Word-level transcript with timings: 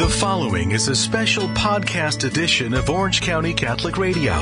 The 0.00 0.08
following 0.08 0.70
is 0.70 0.88
a 0.88 0.96
special 0.96 1.46
podcast 1.48 2.24
edition 2.24 2.72
of 2.72 2.88
Orange 2.88 3.20
County 3.20 3.52
Catholic 3.52 3.98
Radio. 3.98 4.32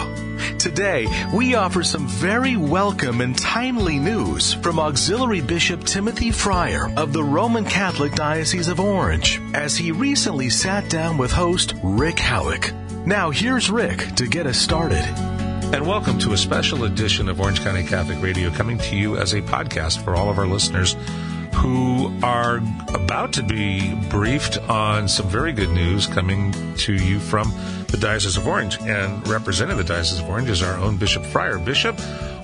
Today, 0.56 1.08
we 1.34 1.56
offer 1.56 1.82
some 1.82 2.06
very 2.06 2.56
welcome 2.56 3.20
and 3.20 3.36
timely 3.36 3.98
news 3.98 4.54
from 4.54 4.78
Auxiliary 4.78 5.40
Bishop 5.40 5.82
Timothy 5.82 6.30
Freyer 6.30 6.96
of 6.96 7.12
the 7.12 7.24
Roman 7.24 7.64
Catholic 7.64 8.14
Diocese 8.14 8.68
of 8.68 8.78
Orange 8.78 9.40
as 9.52 9.76
he 9.76 9.90
recently 9.90 10.48
sat 10.48 10.88
down 10.88 11.18
with 11.18 11.32
host 11.32 11.74
Rick 11.82 12.20
Howick. 12.20 12.72
Now, 13.04 13.30
here's 13.32 13.68
Rick 13.68 14.14
to 14.14 14.28
get 14.28 14.46
us 14.46 14.58
started. 14.58 15.02
And 15.74 15.88
welcome 15.88 16.20
to 16.20 16.34
a 16.34 16.38
special 16.38 16.84
edition 16.84 17.28
of 17.28 17.40
Orange 17.40 17.62
County 17.62 17.82
Catholic 17.82 18.22
Radio 18.22 18.50
coming 18.50 18.78
to 18.78 18.94
you 18.94 19.16
as 19.16 19.32
a 19.32 19.42
podcast 19.42 20.04
for 20.04 20.14
all 20.14 20.30
of 20.30 20.38
our 20.38 20.46
listeners 20.46 20.94
who 21.58 22.12
are 22.22 22.58
about 22.94 23.32
to 23.32 23.42
be 23.42 23.92
briefed 24.10 24.58
on 24.68 25.08
some 25.08 25.28
very 25.28 25.52
good 25.52 25.70
news 25.70 26.06
coming 26.06 26.52
to 26.76 26.94
you 26.94 27.18
from 27.18 27.52
the 27.88 27.96
Diocese 27.96 28.36
of 28.36 28.46
Orange. 28.46 28.78
And 28.80 29.26
representing 29.26 29.76
the 29.76 29.82
Diocese 29.82 30.20
of 30.20 30.28
Orange 30.28 30.48
is 30.50 30.62
our 30.62 30.78
own 30.78 30.96
Bishop 30.96 31.24
Freyer. 31.26 31.58
Bishop, 31.58 31.98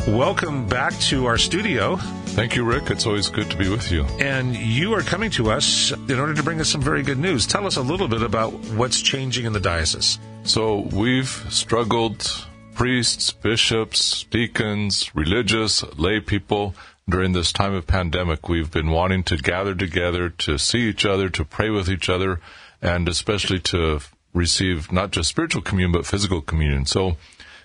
welcome 0.09 0.67
back 0.67 0.93
to 1.11 1.27
our 1.27 1.39
studio. 1.39 1.97
Thank 2.35 2.57
you, 2.57 2.65
Rick. 2.65 2.91
It's 2.91 3.07
always 3.07 3.29
good 3.29 3.49
to 3.53 3.57
be 3.57 3.69
with 3.69 3.93
you. 3.93 4.03
And 4.19 4.57
you 4.57 4.93
are 4.95 5.03
coming 5.03 5.31
to 5.33 5.53
us 5.53 5.93
in 5.93 6.19
order 6.19 6.35
to 6.35 6.43
bring 6.43 6.61
us 6.61 6.69
some 6.69 6.83
very 6.83 7.05
good 7.05 7.19
news. 7.19 7.47
Tell 7.47 7.67
us 7.67 7.77
a 7.77 7.83
little 7.83 8.09
bit 8.09 8.23
about 8.23 8.53
what's 8.75 9.01
changing 9.01 9.45
in 9.45 9.53
the 9.53 9.61
diocese. 9.61 10.19
So, 10.43 10.89
we've 10.93 11.29
struggled, 11.51 12.47
priests, 12.75 13.31
bishops, 13.31 14.25
deacons, 14.25 15.15
religious, 15.15 15.85
lay 15.97 16.19
people, 16.19 16.75
during 17.09 17.33
this 17.33 17.53
time 17.53 17.75
of 17.75 17.87
pandemic, 17.87 18.49
we've 18.49 18.71
been 18.71 18.91
wanting 18.91 19.23
to 19.25 19.37
gather 19.37 19.75
together, 19.75 20.31
to 20.31 20.59
see 20.59 20.89
each 20.89 21.05
other, 21.05 21.29
to 21.29 21.45
pray 21.45 21.71
with 21.71 21.89
each 21.89 22.09
other, 22.09 22.41
and 22.81 23.09
especially 23.09 23.61
to 23.61 24.01
receive 24.33 24.91
not 24.91 25.11
just 25.11 25.29
spiritual 25.29 25.63
communion, 25.63 25.93
but 25.93 26.07
physical 26.07 26.41
communion. 26.41 26.87
So, 26.87 27.17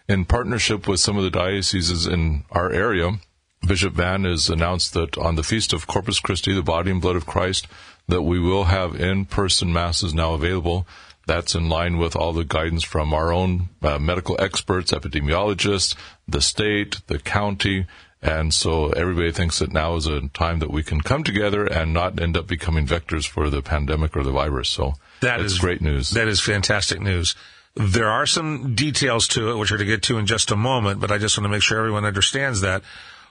in 0.07 0.25
partnership 0.25 0.87
with 0.87 0.99
some 0.99 1.17
of 1.17 1.23
the 1.23 1.29
dioceses 1.29 2.05
in 2.05 2.43
our 2.51 2.71
area, 2.71 3.19
Bishop 3.65 3.93
Vann 3.93 4.23
has 4.23 4.49
announced 4.49 4.93
that 4.93 5.17
on 5.17 5.35
the 5.35 5.43
Feast 5.43 5.73
of 5.73 5.87
Corpus 5.87 6.19
Christi, 6.19 6.53
the 6.53 6.63
body 6.63 6.91
and 6.91 7.01
blood 7.01 7.15
of 7.15 7.25
Christ, 7.25 7.67
that 8.07 8.23
we 8.23 8.39
will 8.39 8.65
have 8.65 8.99
in-person 8.99 9.71
masses 9.71 10.13
now 10.13 10.33
available. 10.33 10.87
That's 11.27 11.53
in 11.55 11.69
line 11.69 11.97
with 11.97 12.15
all 12.15 12.33
the 12.33 12.43
guidance 12.43 12.83
from 12.83 13.13
our 13.13 13.31
own 13.31 13.69
uh, 13.83 13.99
medical 13.99 14.35
experts, 14.39 14.91
epidemiologists, 14.91 15.95
the 16.27 16.41
state, 16.41 17.01
the 17.07 17.19
county, 17.19 17.85
and 18.21 18.53
so 18.53 18.89
everybody 18.89 19.31
thinks 19.31 19.59
that 19.59 19.71
now 19.71 19.95
is 19.95 20.05
a 20.05 20.27
time 20.29 20.59
that 20.59 20.71
we 20.71 20.83
can 20.83 20.99
come 20.99 21.23
together 21.23 21.65
and 21.65 21.93
not 21.93 22.19
end 22.19 22.35
up 22.35 22.47
becoming 22.47 22.85
vectors 22.85 23.25
for 23.25 23.49
the 23.49 23.61
pandemic 23.61 24.17
or 24.17 24.23
the 24.23 24.31
virus. 24.31 24.69
So 24.69 24.95
that 25.21 25.39
is 25.39 25.57
great 25.57 25.81
news. 25.81 26.11
That 26.11 26.27
is 26.27 26.41
fantastic 26.41 26.99
news. 26.99 27.35
There 27.75 28.09
are 28.09 28.25
some 28.25 28.75
details 28.75 29.27
to 29.29 29.51
it, 29.51 29.55
which 29.55 29.71
are 29.71 29.77
to 29.77 29.85
get 29.85 30.03
to 30.03 30.17
in 30.17 30.25
just 30.25 30.51
a 30.51 30.57
moment, 30.57 30.99
but 30.99 31.11
I 31.11 31.17
just 31.17 31.37
want 31.37 31.45
to 31.45 31.49
make 31.49 31.61
sure 31.61 31.77
everyone 31.77 32.03
understands 32.03 32.61
that 32.61 32.81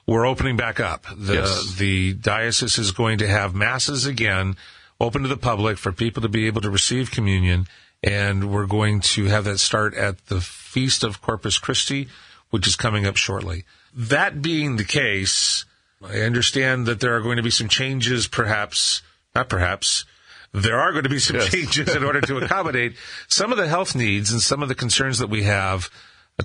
we're 0.07 0.25
opening 0.25 0.57
back 0.57 0.79
up. 0.79 1.05
The, 1.15 1.35
yes. 1.35 1.75
the 1.75 2.13
diocese 2.13 2.79
is 2.79 2.91
going 2.91 3.19
to 3.19 3.27
have 3.27 3.53
masses 3.53 4.07
again 4.07 4.55
open 4.99 5.21
to 5.21 5.27
the 5.27 5.37
public 5.37 5.77
for 5.77 5.91
people 5.91 6.23
to 6.23 6.29
be 6.29 6.47
able 6.47 6.61
to 6.61 6.69
receive 6.69 7.11
communion. 7.11 7.67
And 8.01 8.51
we're 8.51 8.65
going 8.65 9.01
to 9.01 9.25
have 9.25 9.43
that 9.43 9.59
start 9.59 9.93
at 9.93 10.25
the 10.27 10.41
Feast 10.41 11.03
of 11.03 11.21
Corpus 11.21 11.59
Christi, 11.59 12.07
which 12.49 12.65
is 12.65 12.75
coming 12.75 13.05
up 13.05 13.17
shortly. 13.17 13.65
That 13.93 14.41
being 14.41 14.75
the 14.75 14.83
case, 14.83 15.65
I 16.03 16.21
understand 16.21 16.85
that 16.85 16.99
there 16.99 17.15
are 17.15 17.21
going 17.21 17.37
to 17.37 17.43
be 17.43 17.51
some 17.51 17.67
changes, 17.67 18.27
perhaps, 18.27 19.01
not 19.35 19.49
perhaps, 19.49 20.05
there 20.51 20.79
are 20.79 20.91
going 20.91 21.03
to 21.03 21.09
be 21.09 21.19
some 21.19 21.37
yes. 21.37 21.51
changes 21.51 21.95
in 21.95 22.03
order 22.03 22.21
to 22.21 22.37
accommodate 22.43 22.95
some 23.27 23.51
of 23.51 23.57
the 23.57 23.67
health 23.67 23.95
needs 23.95 24.31
and 24.31 24.41
some 24.41 24.63
of 24.63 24.69
the 24.69 24.75
concerns 24.75 25.19
that 25.19 25.29
we 25.29 25.43
have 25.43 25.89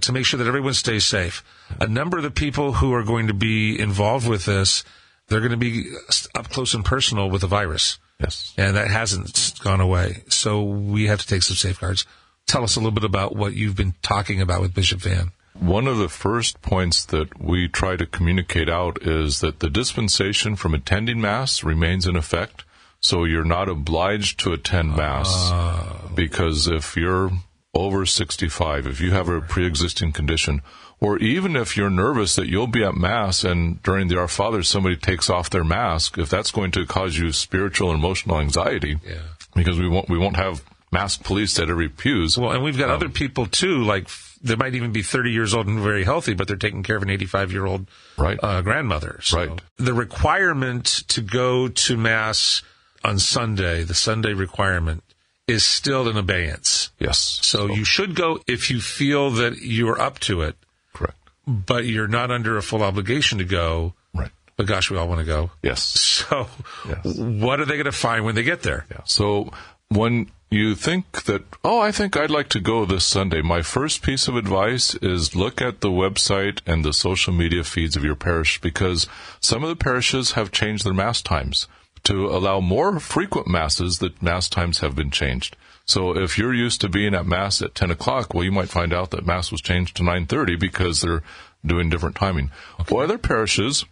to 0.00 0.12
make 0.12 0.27
sure 0.27 0.38
that 0.38 0.49
everyone 0.49 0.75
stays 0.75 1.06
safe. 1.06 1.44
A 1.81 1.87
number 1.87 2.16
of 2.16 2.22
the 2.22 2.31
people 2.31 2.75
who 2.75 2.93
are 2.93 3.04
going 3.04 3.28
to 3.28 3.34
be 3.34 3.78
involved 3.78 4.28
with 4.28 4.44
this, 4.44 4.84
they're 5.28 5.41
going 5.41 5.53
to 5.53 5.56
be 5.56 5.91
up 6.34 6.50
close 6.50 6.75
and 6.75 6.84
personal 6.84 7.31
with 7.31 7.41
the 7.41 7.47
virus. 7.47 7.99
Yes. 8.21 8.53
And 8.56 8.77
that 8.77 8.88
hasn't 8.88 9.54
gone 9.62 9.81
away. 9.81 10.25
So 10.28 10.62
we 10.62 11.06
have 11.06 11.21
to 11.21 11.27
take 11.27 11.43
some 11.43 11.56
safeguards. 11.56 12.06
Tell 12.47 12.65
us 12.65 12.77
a 12.77 12.81
little 12.81 12.93
bit 12.93 13.04
about 13.04 13.34
what 13.34 13.54
you've 13.54 13.77
been 13.77 13.94
talking 14.03 14.41
about 14.41 14.60
with 14.60 14.75
Bishop 14.75 15.00
Vann. 15.00 15.33
One 15.59 15.87
of 15.87 15.98
the 15.98 16.09
first 16.09 16.60
points 16.62 17.04
that 17.06 17.41
we 17.41 17.69
try 17.69 17.97
to 17.97 18.06
communicate 18.06 18.69
out 18.69 19.03
is 19.03 19.41
that 19.41 19.60
the 19.60 19.70
dispensation 19.70 20.56
from 20.56 20.75
attending 20.75 21.20
Mass 21.20 21.62
remains 21.62 22.06
in 22.06 22.16
effect. 22.16 22.65
So 23.00 23.25
you're 23.25 23.44
not 23.44 23.69
obliged 23.69 24.41
to 24.41 24.53
attend 24.53 24.97
Mass 24.97 25.28
uh, 25.53 26.09
because 26.15 26.66
if 26.66 26.97
you're 26.97 27.31
over 27.75 28.06
65, 28.06 28.87
if 28.87 29.00
you 29.00 29.10
have 29.10 29.28
a 29.28 29.41
pre-existing 29.41 30.12
condition, 30.12 30.62
or 31.00 31.19
even 31.19 31.54
if 31.54 31.76
you're 31.76 31.91
nervous 31.91 32.34
that 32.36 32.48
you'll 32.48 32.66
be 32.66 32.82
at 32.82 32.94
Mass 32.94 33.44
and 33.44 33.82
during 33.82 34.09
the 34.09 34.19
Our 34.19 34.28
Father 34.28 34.62
somebody 34.62 34.97
takes 34.97 35.28
off 35.28 35.50
their 35.50 35.65
mask, 35.65 36.19
if 36.19 36.31
that's 36.31 36.50
going 36.50 36.71
to 36.72 36.86
cause 36.86 37.16
you 37.16 37.31
spiritual 37.32 37.91
and 37.91 37.98
emotional 37.98 38.41
anxiety, 38.41 38.98
yeah. 39.06 39.19
because 39.54 39.78
we 39.78 39.88
won't 39.88 40.09
we 40.09 40.19
won't 40.19 40.36
have 40.36 40.62
mask 40.91 41.25
police 41.25 41.59
at 41.59 41.69
every 41.69 41.88
pews. 41.88 42.38
Well, 42.38 42.53
and 42.53 42.65
we've 42.65 42.78
got 42.78 42.88
um, 42.88 42.97
other 42.97 43.09
people 43.09 43.47
too, 43.47 43.84
like 43.84 44.09
they 44.44 44.56
might 44.56 44.75
even 44.75 44.93
be 44.93 45.03
30 45.03 45.32
years 45.32 45.55
old 45.55 45.66
and 45.66 45.81
very 45.81 46.05
healthy, 46.05 46.34
but 46.34 46.47
they're 46.47 46.56
taking 46.56 46.82
care 46.82 46.97
of 46.97 47.03
an 47.03 47.10
85 47.10 47.50
year 47.50 47.66
old 47.66 47.88
right. 48.19 48.38
uh, 48.43 48.60
grandmother. 48.60 49.19
So 49.22 49.38
right. 49.38 49.60
The 49.78 49.94
requirement 49.94 50.84
to 51.09 51.22
go 51.22 51.69
to 51.69 51.97
mass 51.97 52.62
on 53.03 53.19
Sunday, 53.19 53.83
the 53.83 53.94
Sunday 53.94 54.34
requirement, 54.34 55.03
is 55.49 55.65
still 55.65 56.09
in 56.09 56.16
abeyance. 56.16 56.91
Yes. 56.99 57.41
So, 57.43 57.69
so 57.69 57.75
you 57.75 57.84
should 57.84 58.15
go 58.15 58.38
if 58.47 58.71
you 58.71 58.81
feel 58.81 59.31
that 59.33 59.62
you're 59.62 60.00
up 60.00 60.19
to 60.21 60.43
it. 60.43 60.56
Correct. 60.93 61.16
But 61.47 61.87
you're 61.87 62.09
not 62.09 62.31
under 62.31 62.59
a 62.59 62.62
full 62.62 62.83
obligation 62.83 63.38
to 63.38 63.44
go. 63.44 63.94
Right. 64.15 64.31
But 64.56 64.66
gosh, 64.66 64.91
we 64.91 64.99
all 64.99 65.09
want 65.09 65.21
to 65.21 65.27
go. 65.27 65.50
Yes. 65.62 66.10
So, 66.25 66.47
yes. 66.88 67.19
what 67.19 67.60
are 67.60 67.66
they 67.66 67.75
going 67.75 67.84
to 67.84 67.93
find 67.93 68.25
when 68.25 68.34
they 68.34 68.44
get 68.44 68.62
there? 68.62 68.87
Yeah. 68.91 69.00
So, 69.04 69.53
when 69.88 70.31
you 70.50 70.75
think 70.75 71.25
that, 71.25 71.43
oh, 71.65 71.81
I 71.81 71.91
think 71.91 72.16
I'd 72.16 72.31
like 72.31 72.49
to 72.50 72.60
go 72.60 72.84
this 72.84 73.05
Sunday, 73.05 73.43
my 73.43 73.62
first 73.62 74.03
piece 74.03 74.28
of 74.28 74.37
advice 74.37 74.94
is 74.97 75.34
look 75.34 75.60
at 75.60 75.81
the 75.81 75.91
website 75.91 76.60
and 76.66 76.84
the 76.84 76.93
social 76.93 77.32
media 77.32 77.65
feeds 77.65 77.97
of 77.97 78.05
your 78.05 78.15
parish 78.15 78.60
because 78.60 79.06
some 79.41 79.62
of 79.62 79.69
the 79.69 79.77
parishes 79.77 80.33
have 80.33 80.53
changed 80.53 80.84
their 80.84 80.94
Mass 80.94 81.22
times. 81.22 81.66
To 82.04 82.27
allow 82.27 82.60
more 82.60 83.00
frequent 83.00 83.49
Masses, 83.49 83.99
that 83.99 84.22
Mass 84.22 84.49
times 84.49 84.78
have 84.78 84.94
been 84.94 85.10
changed. 85.10 85.56
So 85.87 86.16
if 86.16 86.38
you're 86.38 86.54
used 86.54 86.81
to 86.83 86.88
being 86.88 87.15
at 87.15 87.27
Mass 87.27 87.60
at 87.60 87.75
10 87.75 87.91
o'clock, 87.91 88.33
well, 88.33 88.44
you 88.44 88.53
might 88.53 88.69
find 88.69 88.93
out 88.93 89.10
that 89.10 89.27
Mass 89.27 89.50
was 89.50 89.60
changed 89.60 89.97
to 89.97 90.03
9.30 90.03 90.59
because 90.60 91.00
they're 91.00 91.22
doing 91.65 91.88
different 91.88 92.16
timing. 92.16 92.50
Okay. 92.81 92.94
Or 92.94 93.04
other 93.04 93.19
parishes 93.19 93.84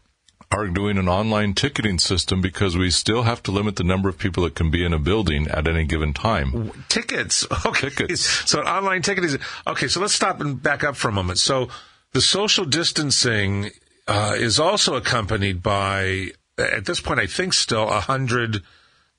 are 0.52 0.68
doing 0.68 0.98
an 0.98 1.08
online 1.08 1.54
ticketing 1.54 1.98
system 1.98 2.40
because 2.40 2.76
we 2.76 2.90
still 2.90 3.22
have 3.22 3.42
to 3.44 3.50
limit 3.50 3.76
the 3.76 3.84
number 3.84 4.08
of 4.08 4.18
people 4.18 4.42
that 4.44 4.54
can 4.54 4.70
be 4.70 4.84
in 4.84 4.92
a 4.92 4.98
building 4.98 5.48
at 5.48 5.66
any 5.66 5.84
given 5.84 6.12
time. 6.12 6.70
Tickets. 6.88 7.46
Okay. 7.66 7.90
Tickets. 7.90 8.22
So 8.50 8.60
online 8.60 9.02
ticketing. 9.02 9.38
Okay, 9.66 9.86
so 9.88 10.00
let's 10.00 10.14
stop 10.14 10.40
and 10.40 10.60
back 10.62 10.84
up 10.84 10.96
for 10.96 11.08
a 11.08 11.12
moment. 11.12 11.38
So 11.38 11.68
the 12.12 12.20
social 12.20 12.64
distancing 12.64 13.70
uh, 14.08 14.34
is 14.36 14.58
also 14.58 14.96
accompanied 14.96 15.62
by, 15.62 16.28
at 16.58 16.84
this 16.84 17.00
point, 17.00 17.20
I 17.20 17.26
think 17.26 17.52
still 17.54 17.88
a 17.88 18.00
hundred 18.00 18.62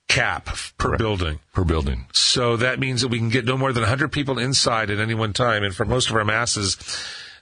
cap 0.08 0.46
per 0.78 0.88
Correct. 0.88 0.98
building. 0.98 1.40
Per 1.52 1.64
building. 1.64 2.06
So 2.12 2.56
that 2.58 2.78
means 2.78 3.00
that 3.00 3.08
we 3.08 3.18
can 3.18 3.30
get 3.30 3.44
no 3.44 3.56
more 3.56 3.72
than 3.72 3.82
100 3.82 4.12
people 4.12 4.38
inside 4.38 4.90
at 4.90 4.98
any 5.00 5.14
one 5.14 5.32
time. 5.32 5.62
And 5.62 5.74
for 5.74 5.84
most 5.84 6.10
of 6.10 6.16
our 6.16 6.24
masses, 6.24 6.76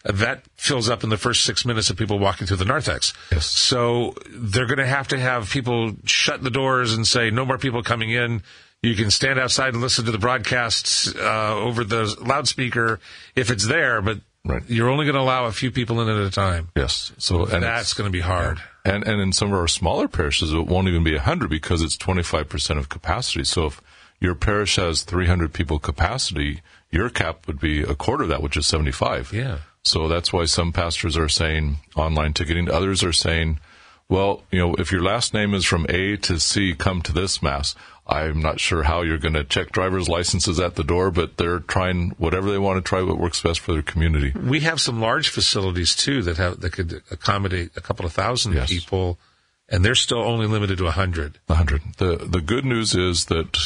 that 0.04 0.42
fills 0.56 0.88
up 0.88 1.04
in 1.04 1.10
the 1.10 1.16
first 1.16 1.44
six 1.44 1.64
minutes 1.64 1.90
of 1.90 1.96
people 1.96 2.18
walking 2.18 2.46
through 2.46 2.56
the 2.56 2.64
narthex. 2.64 3.12
Yes. 3.30 3.46
So 3.46 4.14
they're 4.30 4.66
going 4.66 4.78
to 4.78 4.86
have 4.86 5.08
to 5.08 5.18
have 5.18 5.50
people 5.50 5.92
shut 6.04 6.42
the 6.42 6.50
doors 6.50 6.94
and 6.94 7.06
say, 7.06 7.30
no 7.30 7.44
more 7.44 7.58
people 7.58 7.82
coming 7.82 8.10
in. 8.10 8.42
You 8.82 8.96
can 8.96 9.12
stand 9.12 9.38
outside 9.38 9.74
and 9.74 9.82
listen 9.82 10.04
to 10.06 10.10
the 10.10 10.18
broadcasts 10.18 11.14
uh, 11.14 11.54
over 11.54 11.84
the 11.84 12.16
loudspeaker 12.20 12.98
if 13.36 13.50
it's 13.50 13.64
there, 13.64 14.02
but 14.02 14.18
right. 14.44 14.62
you're 14.66 14.88
only 14.88 15.04
going 15.04 15.14
to 15.14 15.20
allow 15.20 15.44
a 15.44 15.52
few 15.52 15.70
people 15.70 16.00
in 16.00 16.08
at 16.08 16.26
a 16.26 16.30
time. 16.30 16.68
Yes. 16.74 17.12
So 17.18 17.46
and 17.46 17.62
that's 17.62 17.94
going 17.94 18.08
to 18.08 18.12
be 18.12 18.20
hard. 18.20 18.58
Yeah. 18.58 18.94
And 18.94 19.06
and 19.06 19.20
in 19.20 19.32
some 19.32 19.52
of 19.52 19.54
our 19.54 19.68
smaller 19.68 20.08
parishes, 20.08 20.52
it 20.52 20.66
won't 20.66 20.88
even 20.88 21.04
be 21.04 21.16
hundred 21.16 21.50
because 21.50 21.80
it's 21.82 21.96
25 21.96 22.48
percent 22.48 22.80
of 22.80 22.88
capacity. 22.88 23.44
So 23.44 23.66
if 23.66 23.80
your 24.18 24.34
parish 24.34 24.76
has 24.76 25.02
300 25.02 25.52
people 25.52 25.78
capacity, 25.78 26.62
your 26.90 27.08
cap 27.08 27.46
would 27.46 27.60
be 27.60 27.82
a 27.82 27.94
quarter 27.94 28.24
of 28.24 28.28
that, 28.30 28.42
which 28.42 28.56
is 28.56 28.66
75. 28.66 29.32
Yeah. 29.32 29.58
So 29.84 30.08
that's 30.08 30.32
why 30.32 30.44
some 30.44 30.72
pastors 30.72 31.16
are 31.16 31.28
saying 31.28 31.78
online 31.96 32.32
ticketing. 32.34 32.70
Others 32.70 33.02
are 33.02 33.12
saying, 33.12 33.58
well, 34.08 34.42
you 34.50 34.58
know, 34.58 34.74
if 34.74 34.92
your 34.92 35.02
last 35.02 35.34
name 35.34 35.54
is 35.54 35.64
from 35.64 35.86
A 35.88 36.16
to 36.18 36.38
C, 36.38 36.74
come 36.74 37.02
to 37.02 37.12
this 37.12 37.42
mass. 37.42 37.74
I'm 38.06 38.40
not 38.40 38.60
sure 38.60 38.82
how 38.82 39.02
you're 39.02 39.18
going 39.18 39.34
to 39.34 39.44
check 39.44 39.70
driver's 39.70 40.08
licenses 40.08 40.58
at 40.58 40.74
the 40.74 40.84
door, 40.84 41.10
but 41.10 41.36
they're 41.36 41.60
trying 41.60 42.10
whatever 42.18 42.50
they 42.50 42.58
want 42.58 42.76
to 42.84 42.88
try 42.88 43.02
what 43.02 43.18
works 43.18 43.40
best 43.40 43.60
for 43.60 43.72
their 43.72 43.82
community. 43.82 44.32
We 44.38 44.60
have 44.60 44.80
some 44.80 45.00
large 45.00 45.28
facilities 45.28 45.94
too 45.94 46.22
that 46.22 46.36
have 46.36 46.60
that 46.60 46.72
could 46.72 47.02
accommodate 47.10 47.70
a 47.76 47.80
couple 47.80 48.04
of 48.04 48.12
thousand 48.12 48.54
yes. 48.54 48.68
people, 48.68 49.18
and 49.68 49.84
they're 49.84 49.94
still 49.94 50.18
only 50.18 50.46
limited 50.46 50.78
to 50.78 50.86
a 50.88 50.90
hundred. 50.90 51.38
A 51.48 51.54
hundred. 51.54 51.82
The 51.98 52.16
the 52.16 52.40
good 52.40 52.64
news 52.64 52.94
is 52.94 53.26
that 53.26 53.56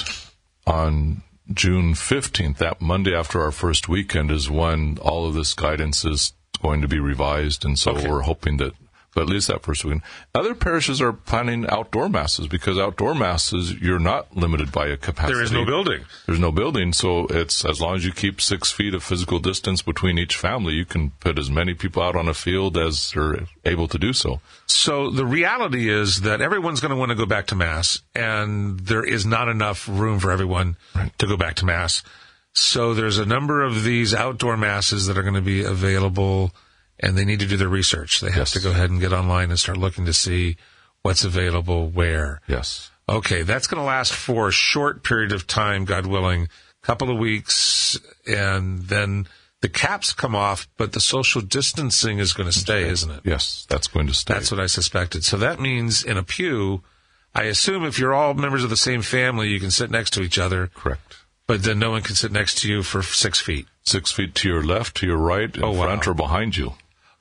on 0.67 1.23
June 1.53 1.95
15th, 1.95 2.59
that 2.59 2.81
Monday 2.81 3.15
after 3.15 3.41
our 3.41 3.53
first 3.53 3.89
weekend, 3.89 4.31
is 4.31 4.51
when 4.51 4.99
all 4.99 5.27
of 5.27 5.35
this 5.35 5.55
guidance 5.55 6.05
is 6.05 6.33
going 6.63 6.81
to 6.83 6.89
be 6.89 6.99
revised. 6.99 7.65
And 7.65 7.79
so 7.79 7.93
Okay. 7.93 8.09
we're 8.09 8.23
hoping 8.23 8.57
that, 8.59 8.73
but 9.17 9.23
at 9.23 9.29
least 9.31 9.49
that 9.49 9.63
first 9.63 9.83
weekend. 9.83 10.03
Other 10.35 10.55
parishes 10.55 11.01
are 11.01 11.11
planning 11.11 11.67
outdoor 11.71 12.11
masses 12.11 12.49
because 12.49 12.79
outdoor 12.79 13.15
masses, 13.15 13.73
you're 13.73 13.99
not 13.99 14.37
limited 14.37 14.71
by 14.71 14.89
a 14.89 14.99
capacity. 14.99 15.33
There 15.33 15.43
is 15.43 15.53
no 15.53 15.65
building. 15.65 16.05
There's 16.27 16.39
no 16.39 16.53
building, 16.53 16.93
so 16.93 17.27
it's 17.31 17.65
as 17.65 17.81
long 17.81 17.97
as 17.97 18.05
you 18.05 18.13
keep 18.13 18.43
six 18.43 18.71
feet 18.71 18.93
of 18.93 19.03
physical 19.03 19.39
distance 19.39 19.81
between 19.81 20.19
each 20.19 20.37
family, 20.37 20.75
you 20.75 20.85
can 20.85 21.13
put 21.13 21.39
as 21.39 21.49
many 21.49 21.73
people 21.73 22.03
out 22.03 22.15
on 22.15 22.29
a 22.29 22.35
field 22.35 22.77
as 22.77 23.17
are 23.17 23.47
able 23.65 23.89
to 23.89 23.99
do 23.99 24.13
so. 24.13 24.43
So 24.67 25.09
the 25.09 25.25
reality 25.25 25.89
is 25.89 26.21
that 26.21 26.43
everyone's 26.43 26.81
going 26.81 26.91
to 26.91 26.97
want 26.97 27.09
to 27.09 27.17
go 27.17 27.25
back 27.25 27.47
to 27.47 27.57
mass, 27.57 28.03
and 28.15 28.79
there 28.81 29.03
is 29.03 29.25
not 29.25 29.49
enough 29.49 29.89
room 29.89 30.19
for 30.19 30.31
everyone 30.31 30.77
to 31.17 31.27
go 31.27 31.39
back 31.39 31.55
to 31.57 31.65
mass. 31.65 32.03
So 32.53 32.93
there's 32.93 33.17
a 33.17 33.25
number 33.25 33.62
of 33.62 33.83
these 33.83 34.12
outdoor 34.12 34.59
masses 34.59 35.07
that 35.07 35.17
are 35.17 35.23
going 35.23 35.35
to 35.35 35.41
be 35.41 35.65
available, 35.65 36.53
and 37.01 37.17
they 37.17 37.25
need 37.25 37.41
to 37.41 37.47
do 37.47 37.57
their 37.57 37.69
research. 37.69 38.21
They 38.21 38.29
have 38.31 38.37
Yes. 38.39 38.51
to 38.53 38.61
go 38.61 38.71
ahead 38.71 38.91
and 38.91 39.01
get 39.01 39.13
online 39.13 39.51
and 39.51 39.59
start 39.59 39.79
looking 39.79 40.07
to 40.07 40.13
see 40.15 40.57
what's 41.03 41.25
available 41.25 41.89
where. 41.91 42.41
Yes. 42.47 42.91
Okay, 43.09 43.43
that's 43.43 43.67
going 43.69 43.81
to 43.81 43.85
last 43.87 44.13
for 44.13 44.49
a 44.49 44.53
short 44.53 45.05
period 45.05 45.33
of 45.33 45.47
time, 45.47 45.85
God 45.85 46.07
willing, 46.07 46.49
a 46.83 46.87
couple 46.87 47.11
of 47.11 47.19
weeks, 47.19 47.99
and 48.27 48.83
then 48.85 49.29
the 49.61 49.69
caps 49.69 50.13
come 50.13 50.35
off, 50.35 50.67
but 50.77 50.93
the 50.93 51.01
social 51.01 51.41
distancing 51.41 52.19
is 52.19 52.33
going 52.33 52.51
to 52.51 52.59
stay, 52.59 52.89
isn't 52.89 53.11
it? 53.11 53.21
Yes, 53.25 53.65
that's 53.69 53.87
going 53.87 54.07
to 54.09 54.15
stay. 54.15 54.35
That's 54.35 54.51
what 54.51 54.61
I 54.61 54.67
suspected. 54.67 55.25
So 55.25 55.37
that 55.39 55.61
means 55.61 56.03
in 56.03 56.17
a 56.17 56.23
pew, 56.23 56.83
I 57.35 57.45
assume 57.45 57.85
if 57.85 57.99
you're 57.99 58.15
all 58.15 58.35
members 58.35 58.65
of 58.65 58.71
the 58.71 58.77
same 58.77 59.03
family, 59.03 59.49
you 59.49 59.61
can 59.61 59.71
sit 59.71 59.91
next 59.91 60.11
to 60.15 60.23
each 60.23 60.39
other, 60.39 60.69
correct. 60.75 61.17
but 61.47 61.63
then 61.63 61.79
no 61.79 61.91
one 61.91 62.03
can 62.03 62.17
sit 62.17 62.33
next 62.33 62.59
to 62.63 62.69
you 62.69 62.83
for 62.83 63.03
six 63.03 63.39
feet. 63.41 63.67
Six 63.85 64.11
feet 64.11 64.35
to 64.37 64.49
your 64.49 64.65
left, 64.65 64.97
to 64.97 65.07
your 65.07 65.17
right, 65.19 65.55
in 65.57 65.63
Oh, 65.63 65.71
wow. 65.71 65.85
front, 65.87 66.09
or 66.09 66.15
behind 66.15 66.57
you. 66.57 66.75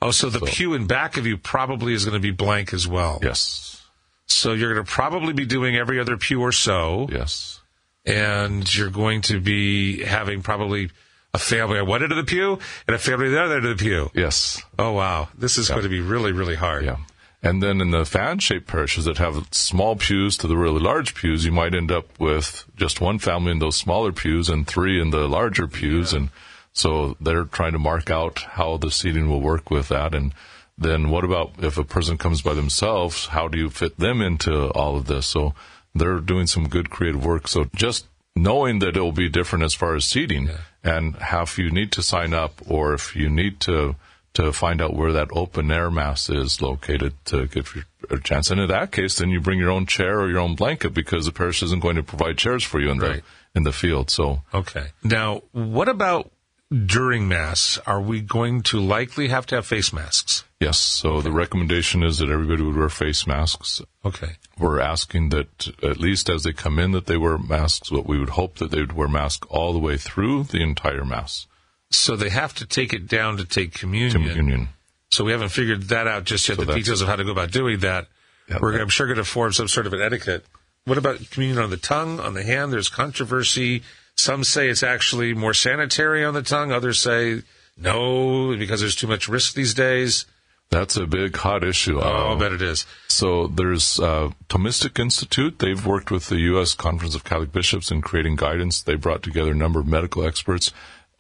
Oh, 0.05 0.11
so 0.11 0.29
the 0.29 0.39
So- 0.39 0.45
pew 0.45 0.73
in 0.73 0.85
back 0.87 1.17
of 1.17 1.25
you 1.25 1.37
probably 1.37 1.93
is 1.93 2.05
going 2.05 2.13
to 2.13 2.19
be 2.19 2.31
blank 2.31 2.73
as 2.73 2.87
well. 2.87 3.19
Yes. 3.23 3.81
So 4.27 4.53
you're 4.53 4.73
going 4.73 4.85
to 4.85 4.91
probably 4.91 5.33
be 5.33 5.45
doing 5.45 5.75
every 5.75 5.99
other 5.99 6.17
pew 6.17 6.41
or 6.41 6.51
so. 6.51 7.07
Yes. 7.11 7.59
and 8.07 8.71
you're 8.75 8.91
going 8.91 9.21
to 9.21 9.39
be 9.39 10.03
having 10.03 10.43
probably 10.43 10.91
a 11.33 11.39
family 11.39 11.79
on 11.79 11.87
one 11.87 12.03
end 12.03 12.11
of 12.11 12.17
the 12.17 12.23
pew 12.23 12.59
and 12.87 12.95
a 12.95 12.99
family 12.99 13.25
on 13.27 13.31
the 13.33 13.41
other 13.43 13.55
end 13.57 13.65
of 13.65 13.77
the 13.77 13.83
pew. 13.83 14.11
Yes. 14.13 14.61
Oh 14.77 14.91
wow, 14.91 15.27
this 15.35 15.57
is 15.57 15.69
going 15.69 15.81
to 15.83 15.89
be 15.89 16.01
really 16.01 16.31
really 16.31 16.53
hard. 16.55 16.85
Yeah. 16.85 16.97
And 17.41 17.61
then 17.63 17.81
in 17.81 17.89
the 17.91 18.05
fan 18.05 18.37
shaped 18.39 18.67
parishes 18.67 19.05
that 19.05 19.17
have 19.17 19.47
small 19.51 19.95
pews 19.95 20.37
to 20.37 20.47
the 20.47 20.55
really 20.57 20.79
large 20.79 21.15
pews, 21.15 21.45
you 21.45 21.51
might 21.51 21.73
end 21.75 21.91
up 21.91 22.05
with 22.19 22.65
just 22.75 23.01
one 23.01 23.17
family 23.19 23.51
in 23.51 23.59
those 23.59 23.75
smaller 23.75 24.11
pews 24.11 24.49
and 24.49 24.67
three 24.67 25.01
in 25.01 25.09
the 25.09 25.27
larger 25.27 25.67
pews. 25.67 26.13
And 26.13 26.29
so 26.75 27.16
they're 27.19 27.45
trying 27.45 27.72
to 27.74 27.80
mark 27.80 28.12
out 28.12 28.39
how 28.39 28.77
the 28.77 28.92
seating 28.92 29.30
will 29.30 29.42
work 29.42 29.72
with 29.72 29.88
that. 29.89 30.13
And 30.13 30.33
then 30.77 31.10
what 31.10 31.24
about 31.24 31.54
if 31.60 31.77
a 31.77 31.83
person 31.83 32.18
comes 32.18 32.42
by 32.42 32.54
themselves? 32.54 33.25
How 33.27 33.48
do 33.48 33.57
you 33.57 33.69
fit 33.69 33.98
them 33.98 34.22
into 34.22 34.69
all 34.72 34.98
of 34.98 35.07
this? 35.07 35.25
So 35.25 35.56
they're 35.95 36.19
doing 36.19 36.48
some 36.48 36.68
good 36.68 36.89
creative 36.89 37.25
work. 37.25 37.48
So 37.48 37.66
just 37.75 38.06
knowing 38.36 38.80
that 38.80 38.98
it 38.98 39.01
will 39.01 39.13
be 39.13 39.30
different 39.30 39.63
as 39.63 39.74
far 39.74 39.95
as 39.95 40.04
seating 40.04 40.50
and 40.83 41.16
how 41.16 41.44
if 41.44 41.57
you 41.57 41.72
need 41.72 41.94
to 41.94 42.04
sign 42.04 42.33
up 42.33 42.62
or 42.68 42.94
if 42.94 43.16
you 43.16 43.30
need 43.30 43.60
to 43.62 43.95
to 44.33 44.51
find 44.51 44.81
out 44.81 44.94
where 44.94 45.13
that 45.13 45.30
open 45.31 45.72
air 45.72 45.89
mass 45.89 46.30
is 46.30 46.62
located 46.62 47.13
to 47.24 47.48
give 47.48 47.74
you 47.74 47.83
a 48.10 48.19
chance. 48.19 48.51
And 48.51 48.60
in 48.60 48.68
that 48.68 48.92
case, 48.92 49.16
then 49.16 49.30
you 49.30 49.39
bring 49.39 49.57
your 49.60 49.72
own 49.72 49.86
chair 49.86 50.19
or 50.19 50.27
your 50.30 50.39
own 50.39 50.56
blanket 50.56 50.94
because 50.94 51.25
the 51.25 51.31
parish 51.31 51.63
isn't 51.63 51.80
going 51.81 51.95
to 51.95 52.04
provide 52.04 52.38
chairs 52.38 52.62
for 52.62 52.81
you 52.81 52.92
in 52.92 53.00
Right. 53.00 53.24
the 53.54 53.57
in 53.60 53.63
the 53.63 53.72
field. 53.72 54.10
So 54.10 54.42
Okay. 54.54 54.88
Now, 55.06 55.42
what 55.54 55.88
about 55.88 56.30
during 56.69 57.27
mass? 57.27 57.77
Are 57.85 58.01
we 58.01 58.21
going 58.21 58.62
to 58.63 58.79
likely 58.79 59.27
have 59.29 59.45
to 59.47 59.56
have 59.56 59.65
face 59.65 59.94
masks? 59.94 60.44
yes, 60.59 60.79
so 60.79 61.21
the 61.21 61.31
recommendation 61.31 62.01
is 62.01 62.17
that 62.17 62.29
everybody 62.29 62.63
would 62.63 62.75
wear 62.75 62.89
face 62.89 63.27
masks. 63.27 63.81
Okay. 64.03 64.31
We're 64.57 64.79
asking 64.79 65.29
that 65.29 65.67
at 65.83 66.00
least 66.00 66.27
as 66.29 66.44
they 66.44 66.53
come 66.53 66.79
in 66.79 66.91
that 66.94 67.06
they 67.06 67.17
wear 67.17 67.38
masks, 67.38 67.89
but 67.91 68.07
we 68.07 68.17
would 68.17 68.29
hope 68.29 68.57
that 68.57 68.71
they 68.71 68.79
would 68.79 68.94
wear 68.94 69.07
masks 69.07 69.45
all 69.50 69.73
the 69.73 69.79
way 69.79 69.97
through 69.97 70.45
the 70.45 70.62
entire 70.63 71.06
mass. 71.06 71.45
So 71.91 72.15
they 72.15 72.29
have 72.29 72.53
to 72.56 72.65
take 72.65 72.94
it 72.94 73.07
down 73.07 73.38
to 73.38 73.45
take 73.45 73.73
communion. 73.73 74.12
Communion. 74.12 74.69
So 75.12 75.23
we 75.23 75.31
haven't 75.33 75.50
figured 75.50 75.83
that 75.89 76.07
out 76.07 76.23
just 76.23 76.50
yet. 76.50 76.57
the 76.57 76.65
details 76.65 77.01
of 77.01 77.07
how 77.07 77.15
to 77.15 77.23
go 77.23 77.31
about 77.31 77.51
doing 77.51 77.79
that. 77.79 78.07
Yeah, 78.50 78.57
We're, 78.62 78.71
that- 78.71 78.81
I'm 78.81 78.89
sure, 78.89 79.06
going 79.06 79.17
to 79.17 79.23
form 79.23 79.53
some 79.53 79.67
sort 79.67 79.85
of 79.85 79.94
an 79.94 80.01
etiquette. 80.01 80.45
What 80.85 80.97
about 80.97 81.29
communion 81.31 81.59
on 81.59 81.69
the 81.69 81.77
tongue, 81.77 82.19
on 82.19 82.33
the 82.33 82.44
hand? 82.44 82.73
There's 82.73 82.89
controversy. 82.89 83.83
Some 84.17 84.44
say 84.44 84.69
it's 84.69 84.83
actually 84.83 85.33
more 85.33 85.53
sanitary 85.53 86.23
on 86.23 86.33
the 86.33 86.41
tongue. 86.41 86.71
Others 86.71 87.01
say 87.01 87.41
no, 87.77 88.56
because 88.57 88.79
there's 88.79 88.95
too 88.95 89.07
much 89.07 89.27
risk 89.27 89.53
these 89.53 89.73
days. 89.73 90.25
That's 90.69 90.97
a 90.97 91.06
big 91.06 91.35
hot 91.35 91.63
issue. 91.63 92.00
Oh, 92.01 92.33
I 92.33 92.39
bet 92.39 92.51
it 92.51 92.62
is. 92.62 92.85
So 93.07 93.47
there's 93.47 94.00
uh, 94.00 94.31
Thomistic 94.50 95.00
Institute. 95.00 95.59
They've 95.59 95.85
worked 95.85 96.12
with 96.12 96.27
the 96.27 96.39
U.S. 96.39 96.73
Conference 96.73 97.15
of 97.15 97.23
Catholic 97.23 97.51
Bishops 97.51 97.91
in 97.91 98.01
creating 98.01 98.35
guidance. 98.35 98.81
They 98.81 98.95
brought 98.95 99.21
together 99.21 99.51
a 99.51 99.56
number 99.56 99.79
of 99.79 99.88
medical 99.88 100.25
experts, 100.25 100.71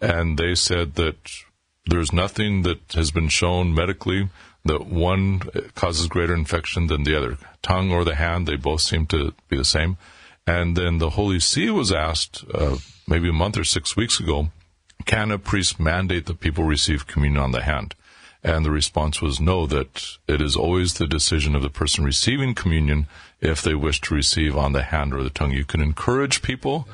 and 0.01 0.37
they 0.37 0.55
said 0.55 0.95
that 0.95 1.17
there's 1.85 2.11
nothing 2.11 2.63
that 2.63 2.93
has 2.93 3.11
been 3.11 3.29
shown 3.29 3.73
medically 3.73 4.29
that 4.65 4.87
one 4.87 5.41
causes 5.75 6.07
greater 6.07 6.33
infection 6.33 6.87
than 6.87 7.03
the 7.03 7.15
other. 7.15 7.37
Tongue 7.61 7.91
or 7.91 8.03
the 8.03 8.15
hand, 8.15 8.47
they 8.47 8.55
both 8.55 8.81
seem 8.81 9.05
to 9.07 9.33
be 9.47 9.57
the 9.57 9.65
same. 9.65 9.97
And 10.47 10.75
then 10.75 10.99
the 10.99 11.11
Holy 11.11 11.39
See 11.39 11.69
was 11.69 11.91
asked 11.91 12.43
uh, 12.53 12.77
maybe 13.07 13.29
a 13.29 13.33
month 13.33 13.57
or 13.57 13.63
six 13.63 13.95
weeks 13.95 14.19
ago, 14.19 14.49
can 15.05 15.31
a 15.31 15.39
priest 15.39 15.79
mandate 15.79 16.25
that 16.27 16.39
people 16.39 16.63
receive 16.63 17.07
communion 17.07 17.41
on 17.41 17.51
the 17.51 17.63
hand? 17.63 17.95
And 18.43 18.63
the 18.63 18.71
response 18.71 19.23
was 19.23 19.39
no, 19.39 19.65
that 19.65 20.17
it 20.27 20.39
is 20.39 20.55
always 20.55 20.93
the 20.93 21.07
decision 21.07 21.55
of 21.55 21.63
the 21.63 21.69
person 21.69 22.05
receiving 22.05 22.53
communion 22.53 23.07
if 23.41 23.61
they 23.63 23.73
wish 23.73 24.01
to 24.01 24.13
receive 24.13 24.55
on 24.55 24.73
the 24.73 24.83
hand 24.83 25.15
or 25.15 25.23
the 25.23 25.31
tongue. 25.31 25.51
You 25.51 25.65
can 25.65 25.81
encourage 25.81 26.43
people. 26.43 26.87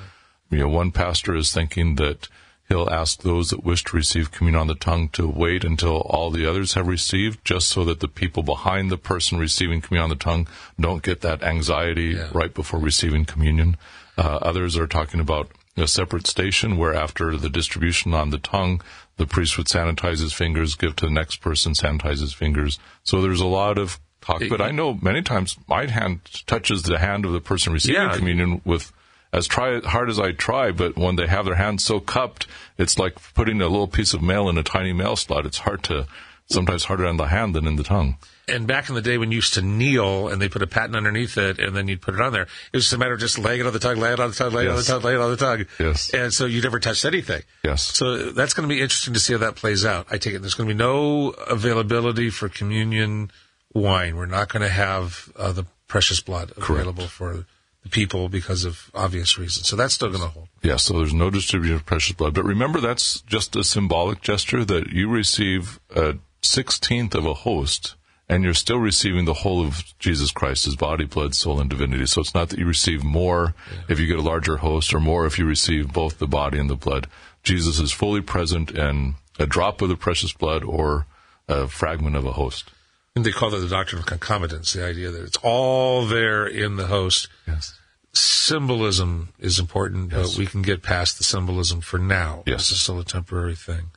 You 0.50 0.59
know, 0.59 0.69
one 0.69 0.92
pastor 0.92 1.36
is 1.36 1.51
thinking 1.51 1.95
that 1.95 2.30
he'll 2.71 2.89
ask 2.89 3.21
those 3.21 3.50
that 3.50 3.65
wish 3.65 3.83
to 3.83 3.95
receive 3.97 4.31
communion 4.31 4.62
on 4.62 4.68
the 4.68 4.75
tongue 4.75 5.09
to 5.09 5.27
wait 5.27 5.65
until 5.65 5.97
all 5.97 6.31
the 6.31 6.50
others 6.50 6.73
have 6.75 6.88
received, 6.88 7.44
just 7.44 7.68
so 7.69 7.83
that 7.83 8.00
the 8.00 8.07
people 8.07 8.44
behind 8.44 8.89
the 8.89 8.97
person 8.97 9.38
receiving 9.38 9.81
communion 9.81 10.06
on 10.06 10.09
the 10.09 10.15
tongue 10.23 10.47
don't 10.79 11.03
get 11.03 11.19
that 11.21 11.44
anxiety 11.44 12.15
Yeah. 12.15 12.29
right 12.33 12.53
before 12.53 12.79
receiving 12.79 13.25
communion. 13.25 13.75
Uh, 14.17 14.39
others 14.41 14.77
are 14.77 14.88
talking 14.88 15.19
about 15.19 15.50
a 15.75 15.88
separate 15.88 16.27
station 16.27 16.77
where 16.77 16.93
after 16.93 17.36
the 17.36 17.50
distribution 17.50 18.13
on 18.13 18.29
the 18.29 18.38
tongue, 18.38 18.81
the 19.17 19.27
priest 19.27 19.57
would 19.57 19.67
sanitize 19.67 20.19
his 20.22 20.34
fingers, 20.34 20.75
give 20.75 20.96
to 20.96 21.05
the 21.05 21.12
next 21.12 21.38
person, 21.41 21.74
sanitize 21.74 22.19
his 22.22 22.34
fingers. 22.34 22.79
So 23.03 23.22
there's 23.22 23.41
a 23.41 23.46
lot 23.46 23.77
of 23.77 24.00
talk, 24.22 24.41
but 24.50 24.62
I 24.62 24.72
know 24.72 24.93
many 24.93 25.22
times 25.22 25.57
my 25.67 25.88
hand 25.88 26.19
touches 26.48 26.84
the 26.84 27.00
hand 27.00 27.25
of 27.25 27.34
the 27.34 27.41
person 27.41 27.74
receiving 27.74 28.01
Yeah. 28.01 28.15
communion 28.15 28.62
with 28.63 28.91
as 29.33 29.47
try 29.47 29.79
hard 29.81 30.09
as 30.09 30.19
I 30.19 30.31
try, 30.31 30.71
but 30.71 30.97
when 30.97 31.15
they 31.15 31.27
have 31.27 31.45
their 31.45 31.55
hands 31.55 31.83
so 31.83 32.00
cupped, 32.00 32.47
it's 32.77 32.97
like 33.00 33.15
putting 33.33 33.61
a 33.61 33.67
little 33.67 33.88
piece 33.88 34.13
of 34.13 34.21
mail 34.21 34.50
in 34.50 34.57
a 34.57 34.63
tiny 34.63 34.93
mail 34.93 35.15
slot. 35.15 35.45
It's 35.45 35.59
hard 35.59 35.83
to, 35.83 36.07
sometimes 36.50 36.83
harder 36.85 37.05
on 37.05 37.15
the 37.17 37.27
hand 37.27 37.55
than 37.55 37.65
in 37.65 37.77
the 37.77 37.83
tongue. 37.83 38.17
And 38.47 38.67
back 38.67 38.89
in 38.89 38.95
the 38.95 39.01
day 39.01 39.17
when 39.17 39.31
you 39.31 39.35
used 39.38 39.53
to 39.53 39.61
kneel 39.61 40.27
and 40.27 40.41
they 40.41 40.50
put 40.50 40.61
a 40.61 40.67
paten 40.67 40.95
underneath 40.95 41.38
it 41.38 41.59
and 41.59 41.73
then 41.73 41.88
you'd 41.88 42.01
put 42.01 42.15
it 42.15 42.19
on 42.19 42.33
there, 42.33 42.41
it 42.41 42.50
was 42.73 42.83
just 42.83 42.93
a 42.93 42.97
matter 42.97 43.13
of 43.13 43.19
just 43.21 43.39
laying 43.39 43.61
it 43.61 43.65
on 43.65 43.71
the 43.71 43.79
tongue, 43.79 43.95
laying 43.97 44.15
it 44.15 44.19
on 44.19 44.29
the 44.31 44.35
tongue, 44.35 44.51
laying 44.51 44.67
it 44.67 44.71
on 44.71 44.75
the 44.75 44.81
Yes. 44.81 44.88
tongue, 44.88 45.01
laying 45.01 45.19
it 45.19 45.23
on 45.23 45.31
the 45.31 45.38
tongue. 45.38 45.65
Yes. 45.79 46.13
And 46.13 46.33
so 46.33 46.45
you 46.45 46.61
never 46.61 46.79
touched 46.79 47.05
anything. 47.05 47.43
Yes. 47.63 47.83
So 47.83 48.31
that's 48.31 48.53
going 48.53 48.67
to 48.67 48.75
be 48.75 48.81
interesting 48.81 49.13
to 49.13 49.19
see 49.21 49.31
how 49.31 49.39
that 49.39 49.55
plays 49.55 49.85
out. 49.85 50.07
I 50.11 50.17
take 50.17 50.33
it 50.33 50.39
there's 50.39 50.55
going 50.55 50.67
to 50.67 50.75
be 50.75 50.77
no 50.77 51.29
availability 51.29 52.29
for 52.31 52.50
communion 52.50 53.31
wine. 53.73 54.17
We're 54.17 54.25
not 54.25 54.50
going 54.50 54.63
to 54.63 54.69
have 54.69 55.31
uh, 55.38 55.53
the 55.53 55.65
precious 55.88 56.19
blood 56.19 56.51
available 56.57 57.07
for 57.07 57.45
the 57.83 57.89
people 57.89 58.29
because 58.29 58.63
of 58.63 58.91
obvious 58.93 59.38
reasons. 59.38 59.67
So 59.67 59.75
that's 59.75 59.93
still 59.93 60.09
going 60.09 60.21
to 60.21 60.27
hold. 60.27 60.47
Yeah, 60.61 60.77
so 60.77 60.97
there's 60.97 61.13
no 61.13 61.29
distribution 61.29 61.75
of 61.75 61.85
precious 61.85 62.15
blood. 62.15 62.33
But 62.35 62.45
remember, 62.45 62.79
that's 62.79 63.21
just 63.21 63.55
a 63.55 63.63
symbolic 63.63 64.21
gesture 64.21 64.63
that 64.65 64.89
you 64.91 65.09
receive 65.09 65.79
a 65.95 66.17
sixteenth 66.41 67.15
of 67.15 67.25
a 67.25 67.33
host, 67.33 67.95
and 68.29 68.43
you're 68.43 68.53
still 68.53 68.77
receiving 68.77 69.25
the 69.25 69.33
whole 69.33 69.65
of 69.65 69.83
Jesus 70.00 70.31
Christ, 70.31 70.65
his 70.65 70.75
body, 70.75 71.05
blood, 71.05 71.35
soul, 71.35 71.59
and 71.59 71.69
divinity. 71.69 72.05
So 72.05 72.21
it's 72.21 72.35
not 72.35 72.50
that 72.50 72.59
you 72.59 72.65
receive 72.65 73.03
more 73.03 73.55
if 73.89 74.00
you 74.00 74.07
get 74.07 74.19
a 74.19 74.21
larger 74.21 74.57
host, 74.57 74.93
or 74.93 75.00
more 75.00 75.25
if 75.25 75.39
you 75.39 75.45
receive 75.45 75.91
both 75.91 76.19
the 76.19 76.27
body 76.27 76.59
and 76.59 76.69
the 76.69 76.75
blood. 76.75 77.07
Jesus 77.43 77.79
is 77.79 77.91
fully 77.91 78.21
present 78.21 78.71
in 78.71 79.15
a 79.39 79.47
drop 79.47 79.81
of 79.81 79.89
the 79.89 79.95
precious 79.95 80.33
blood 80.33 80.63
or 80.63 81.07
a 81.47 81.67
fragment 81.67 82.15
of 82.15 82.25
a 82.25 82.33
host. 82.33 82.71
And 83.15 83.25
they 83.25 83.32
call 83.32 83.50
that 83.50 83.58
the 83.58 83.68
doctrine 83.68 84.00
of 84.00 84.06
concomitance, 84.06 84.74
the 84.74 84.86
idea 84.86 85.12
that 85.12 85.24
it's 85.24 85.38
all 85.44 86.06
there 86.06 86.46
in 86.48 86.77
the 86.77 86.88
host. 86.88 87.27
Yes. 87.46 87.77
Symbolism 88.13 89.30
is 89.39 89.60
important, 89.60 90.12
but 90.12 90.36
we 90.38 90.46
can 90.46 90.62
get 90.62 90.82
past 90.82 91.18
the 91.18 91.24
symbolism 91.24 91.82
for 91.82 91.98
now. 91.98 92.44
Yes. 92.46 92.70
This 92.70 92.72
is 92.74 92.82
still 92.82 93.00
a 93.00 93.06
temporary 93.06 93.56
thing. 93.56 93.91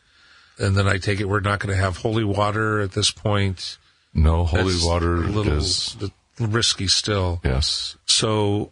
And 0.59 0.77
then 0.77 0.87
I 0.87 0.99
take 0.99 1.21
it 1.21 1.29
we're 1.29 1.41
not 1.41 1.59
going 1.61 1.75
to 1.75 1.81
have 1.81 1.99
holy 1.99 2.25
water 2.25 2.81
at 2.81 2.93
this 2.93 3.11
point. 3.11 3.79
No 4.13 4.45
holy 4.45 4.73
That's 4.73 4.85
water 4.85 5.17
a 5.17 5.27
little 5.27 5.55
is 5.55 5.97
risky 6.39 6.87
still. 6.89 7.41
yes. 7.45 7.97
So 8.07 8.71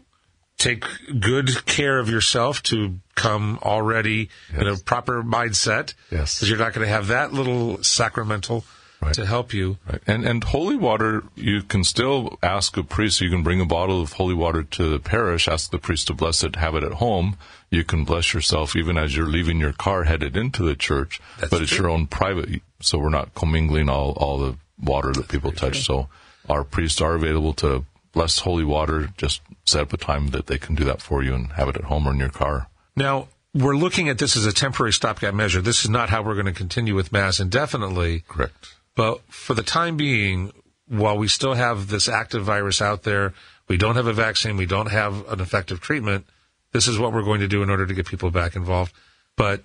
take 0.58 0.84
good 1.18 1.66
care 1.66 1.98
of 1.98 2.08
yourself 2.08 2.62
to 2.64 3.00
come 3.16 3.58
already 3.62 4.28
in 4.56 4.66
a 4.68 4.76
proper 4.76 5.22
mindset. 5.22 5.94
Yes. 6.10 6.36
Because 6.36 6.50
you're 6.50 6.58
not 6.58 6.72
going 6.72 6.86
to 6.86 6.92
have 6.92 7.08
that 7.08 7.32
little 7.32 7.82
sacramental 7.82 8.64
Right. 9.02 9.14
to 9.14 9.26
help 9.26 9.52
you. 9.52 9.78
Right. 9.90 10.00
And 10.06 10.24
and 10.24 10.44
holy 10.44 10.76
water, 10.76 11.24
you 11.34 11.62
can 11.62 11.82
still 11.82 12.38
ask 12.42 12.76
a 12.76 12.84
priest. 12.84 13.20
You 13.20 13.30
can 13.30 13.42
bring 13.42 13.60
a 13.60 13.66
bottle 13.66 14.00
of 14.00 14.12
holy 14.12 14.34
water 14.34 14.62
to 14.62 14.88
the 14.88 14.98
parish, 15.00 15.48
ask 15.48 15.70
the 15.70 15.78
priest 15.78 16.06
to 16.06 16.14
bless 16.14 16.44
it, 16.44 16.56
have 16.56 16.76
it 16.76 16.84
at 16.84 16.92
home. 16.92 17.36
You 17.70 17.82
can 17.84 18.04
bless 18.04 18.32
yourself 18.32 18.76
even 18.76 18.96
as 18.96 19.16
you're 19.16 19.26
leaving 19.26 19.58
your 19.58 19.72
car 19.72 20.04
headed 20.04 20.36
into 20.36 20.62
the 20.62 20.76
church. 20.76 21.20
That's 21.38 21.50
but 21.50 21.62
it's 21.62 21.76
your 21.76 21.90
own 21.90 22.06
private, 22.06 22.62
so 22.80 22.98
we're 22.98 23.08
not 23.08 23.34
commingling 23.34 23.88
all 23.88 24.12
all 24.12 24.38
the 24.38 24.56
water 24.80 25.12
that 25.12 25.28
people 25.28 25.52
touch. 25.52 25.84
So 25.84 26.08
our 26.48 26.62
priests 26.62 27.00
are 27.00 27.14
available 27.14 27.54
to 27.54 27.84
bless 28.12 28.38
holy 28.38 28.64
water. 28.64 29.08
Just 29.16 29.42
set 29.64 29.82
up 29.82 29.92
a 29.92 29.96
time 29.96 30.28
that 30.28 30.46
they 30.46 30.58
can 30.58 30.74
do 30.74 30.84
that 30.84 31.02
for 31.02 31.22
you 31.22 31.34
and 31.34 31.52
have 31.52 31.68
it 31.68 31.76
at 31.76 31.84
home 31.84 32.06
or 32.06 32.12
in 32.12 32.18
your 32.18 32.28
car. 32.28 32.68
Now, 32.94 33.28
we're 33.54 33.76
looking 33.76 34.08
at 34.08 34.18
this 34.18 34.36
as 34.36 34.46
a 34.46 34.52
temporary 34.52 34.92
stopgap 34.92 35.34
measure. 35.34 35.60
This 35.60 35.84
is 35.84 35.90
not 35.90 36.08
how 36.10 36.22
we're 36.22 36.34
going 36.34 36.46
to 36.46 36.52
continue 36.52 36.94
with 36.94 37.12
Mass 37.12 37.40
indefinitely. 37.40 38.24
Correct. 38.28 38.74
But 38.94 39.20
for 39.28 39.54
the 39.54 39.62
time 39.62 39.96
being, 39.96 40.52
while 40.88 41.16
we 41.16 41.28
still 41.28 41.54
have 41.54 41.88
this 41.88 42.08
active 42.08 42.44
virus 42.44 42.82
out 42.82 43.02
there, 43.02 43.32
we 43.68 43.76
don't 43.76 43.96
have 43.96 44.06
a 44.06 44.12
vaccine, 44.12 44.56
we 44.56 44.66
don't 44.66 44.90
have 44.90 45.26
an 45.28 45.40
effective 45.40 45.80
treatment, 45.80 46.26
this 46.72 46.88
is 46.88 46.98
what 46.98 47.12
we're 47.12 47.22
going 47.22 47.40
to 47.40 47.48
do 47.48 47.62
in 47.62 47.70
order 47.70 47.86
to 47.86 47.94
get 47.94 48.06
people 48.06 48.30
back 48.30 48.56
involved. 48.56 48.92
But 49.36 49.62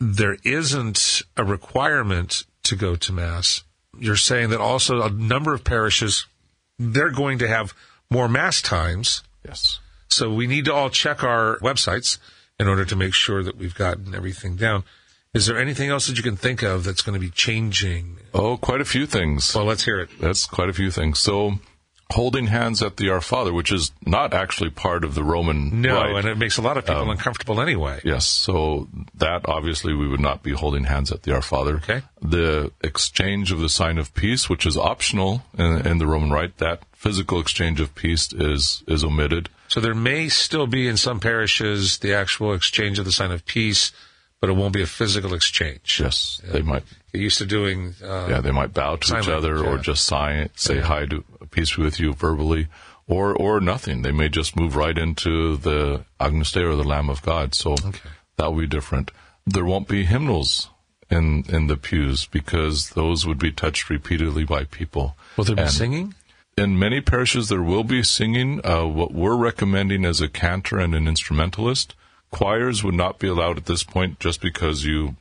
there 0.00 0.36
isn't 0.44 1.22
a 1.36 1.44
requirement 1.44 2.44
to 2.64 2.76
go 2.76 2.96
to 2.96 3.12
Mass. 3.12 3.62
You're 3.98 4.16
saying 4.16 4.50
that 4.50 4.60
also 4.60 5.02
a 5.02 5.10
number 5.10 5.54
of 5.54 5.64
parishes, 5.64 6.26
they're 6.78 7.10
going 7.10 7.38
to 7.38 7.48
have 7.48 7.74
more 8.10 8.28
Mass 8.28 8.62
times. 8.62 9.22
Yes. 9.46 9.80
So 10.08 10.32
we 10.32 10.46
need 10.46 10.64
to 10.66 10.74
all 10.74 10.90
check 10.90 11.22
our 11.22 11.58
websites 11.58 12.18
in 12.58 12.66
order 12.66 12.84
to 12.84 12.96
make 12.96 13.14
sure 13.14 13.42
that 13.42 13.56
we've 13.56 13.74
gotten 13.74 14.14
everything 14.14 14.56
down. 14.56 14.84
Is 15.34 15.46
there 15.46 15.58
anything 15.58 15.90
else 15.90 16.06
that 16.06 16.16
you 16.16 16.22
can 16.22 16.36
think 16.36 16.62
of 16.62 16.84
that's 16.84 17.02
going 17.02 17.14
to 17.14 17.20
be 17.24 17.30
changing? 17.30 18.16
Oh, 18.32 18.56
quite 18.56 18.80
a 18.80 18.84
few 18.84 19.06
things. 19.06 19.54
Well, 19.54 19.64
let's 19.64 19.84
hear 19.84 20.00
it. 20.00 20.08
That's 20.20 20.46
quite 20.46 20.68
a 20.68 20.72
few 20.72 20.90
things. 20.90 21.18
So, 21.18 21.58
holding 22.10 22.46
hands 22.46 22.82
at 22.82 22.96
the 22.96 23.10
Our 23.10 23.20
Father, 23.20 23.52
which 23.52 23.70
is 23.70 23.92
not 24.06 24.32
actually 24.32 24.70
part 24.70 25.04
of 25.04 25.14
the 25.14 25.22
Roman 25.22 25.82
No, 25.82 25.94
rite. 25.96 26.16
and 26.16 26.28
it 26.28 26.38
makes 26.38 26.56
a 26.56 26.62
lot 26.62 26.78
of 26.78 26.86
people 26.86 27.02
um, 27.02 27.10
uncomfortable 27.10 27.60
anyway. 27.60 28.00
Yes, 28.04 28.24
so 28.24 28.88
that 29.14 29.42
obviously 29.46 29.92
we 29.92 30.08
would 30.08 30.18
not 30.20 30.42
be 30.42 30.52
holding 30.52 30.84
hands 30.84 31.12
at 31.12 31.22
the 31.24 31.34
Our 31.34 31.42
Father. 31.42 31.76
Okay. 31.76 32.00
The 32.22 32.72
exchange 32.80 33.52
of 33.52 33.60
the 33.60 33.68
sign 33.68 33.98
of 33.98 34.14
peace, 34.14 34.48
which 34.48 34.64
is 34.64 34.78
optional 34.78 35.42
in, 35.58 35.86
in 35.86 35.98
the 35.98 36.06
Roman 36.06 36.30
rite, 36.30 36.56
that 36.56 36.82
physical 36.94 37.38
exchange 37.38 37.80
of 37.80 37.94
peace 37.94 38.32
is 38.32 38.82
is 38.88 39.04
omitted. 39.04 39.50
So 39.68 39.80
there 39.80 39.94
may 39.94 40.30
still 40.30 40.66
be 40.66 40.88
in 40.88 40.96
some 40.96 41.20
parishes 41.20 41.98
the 41.98 42.14
actual 42.14 42.54
exchange 42.54 42.98
of 42.98 43.04
the 43.04 43.12
sign 43.12 43.30
of 43.30 43.44
peace, 43.44 43.92
but 44.40 44.50
it 44.50 44.54
won't 44.54 44.72
be 44.72 44.82
a 44.82 44.86
physical 44.86 45.34
exchange. 45.34 46.00
Yes, 46.02 46.40
they 46.44 46.62
might. 46.62 46.84
Get 47.12 47.22
used 47.22 47.38
to 47.38 47.46
doing. 47.46 47.94
Uh, 48.02 48.26
Yeah, 48.30 48.40
they 48.40 48.50
might 48.52 48.72
bow 48.74 48.96
to 48.96 49.18
each 49.18 49.28
other 49.28 49.64
or 49.64 49.78
just 49.78 50.04
sign, 50.04 50.50
say 50.54 50.76
Yeah. 50.76 50.82
hi 50.82 51.06
to 51.06 51.24
peace 51.50 51.76
be 51.76 51.82
with 51.82 51.98
you 51.98 52.12
verbally, 52.12 52.68
or 53.06 53.34
or 53.34 53.60
nothing. 53.60 54.02
They 54.02 54.12
may 54.12 54.28
just 54.28 54.56
move 54.56 54.76
right 54.76 54.96
into 54.96 55.56
the 55.56 56.04
Agnus 56.20 56.52
Dei 56.52 56.62
or 56.62 56.76
the 56.76 56.84
Lamb 56.84 57.08
of 57.10 57.22
God. 57.22 57.54
So 57.54 57.74
that 58.36 58.52
will 58.52 58.60
be 58.60 58.66
different. 58.66 59.10
There 59.46 59.64
won't 59.64 59.88
be 59.88 60.04
hymnals 60.04 60.68
in 61.10 61.44
in 61.48 61.66
the 61.68 61.76
pews 61.76 62.26
because 62.26 62.90
those 62.90 63.26
would 63.26 63.38
be 63.38 63.50
touched 63.50 63.88
repeatedly 63.90 64.44
by 64.44 64.64
people. 64.64 65.16
Will 65.36 65.44
there 65.44 65.56
be 65.56 65.62
And 65.62 65.70
singing? 65.70 66.14
In 66.56 66.78
many 66.78 67.00
parishes, 67.00 67.48
there 67.48 67.62
will 67.62 67.84
be 67.84 68.02
singing. 68.02 68.60
Uh, 68.64 68.84
what 68.84 69.12
we're 69.14 69.36
recommending 69.36 70.04
as 70.04 70.20
a 70.20 70.28
cantor 70.28 70.78
and 70.78 70.92
an 70.94 71.06
instrumentalist, 71.08 71.94
choirs 72.30 72.82
would 72.84 72.94
not 72.94 73.18
be 73.18 73.28
allowed 73.28 73.56
at 73.56 73.66
this 73.66 73.82
point 73.84 74.20
just 74.20 74.40
because 74.40 74.84
you 74.84 75.16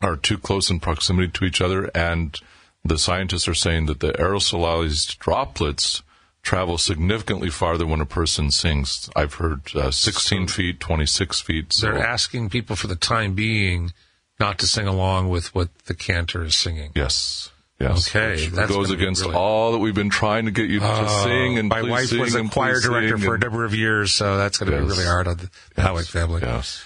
are 0.00 0.16
too 0.16 0.38
close 0.38 0.70
in 0.70 0.80
proximity 0.80 1.28
to 1.28 1.44
each 1.44 1.60
other. 1.60 1.90
And 1.94 2.38
the 2.84 2.98
scientists 2.98 3.48
are 3.48 3.54
saying 3.54 3.86
that 3.86 4.00
the 4.00 4.12
aerosolized 4.12 5.18
droplets 5.18 6.02
travel 6.42 6.78
significantly 6.78 7.50
farther 7.50 7.84
when 7.86 8.00
a 8.00 8.06
person 8.06 8.50
sings. 8.50 9.10
I've 9.16 9.34
heard 9.34 9.62
uh, 9.74 9.90
16 9.90 10.46
feet, 10.48 10.78
26 10.78 11.40
feet. 11.40 11.72
So 11.72 11.86
They're 11.86 12.06
asking 12.06 12.50
people 12.50 12.76
for 12.76 12.86
the 12.86 12.94
time 12.94 13.34
being 13.34 13.92
not 14.38 14.58
to 14.60 14.66
sing 14.68 14.86
along 14.86 15.28
with 15.28 15.54
what 15.54 15.70
the 15.86 15.94
cantor 15.94 16.44
is 16.44 16.54
singing. 16.54 16.92
yes. 16.94 17.50
Yes. 17.78 18.08
Okay, 18.08 18.48
Which 18.48 18.68
goes 18.68 18.90
against 18.90 19.22
really- 19.22 19.34
all 19.34 19.72
that 19.72 19.78
we've 19.78 19.94
been 19.94 20.08
trying 20.10 20.46
to 20.46 20.50
get 20.50 20.70
you 20.70 20.80
to 20.80 20.86
Oh, 20.88 21.24
sing 21.24 21.58
and 21.58 21.68
my 21.68 21.82
wife 21.82 22.10
was 22.12 22.34
a 22.34 22.44
choir 22.44 22.80
director 22.80 23.18
for 23.18 23.34
a 23.34 23.38
number 23.38 23.64
of 23.66 23.74
years, 23.74 24.14
so 24.14 24.38
that's 24.38 24.56
going 24.58 24.72
to 24.72 24.78
be 24.78 24.84
really 24.84 25.04
hard 25.04 25.28
on 25.28 25.36
the 25.74 25.82
Howick 25.82 26.06
family. 26.06 26.40
Yes. 26.42 26.84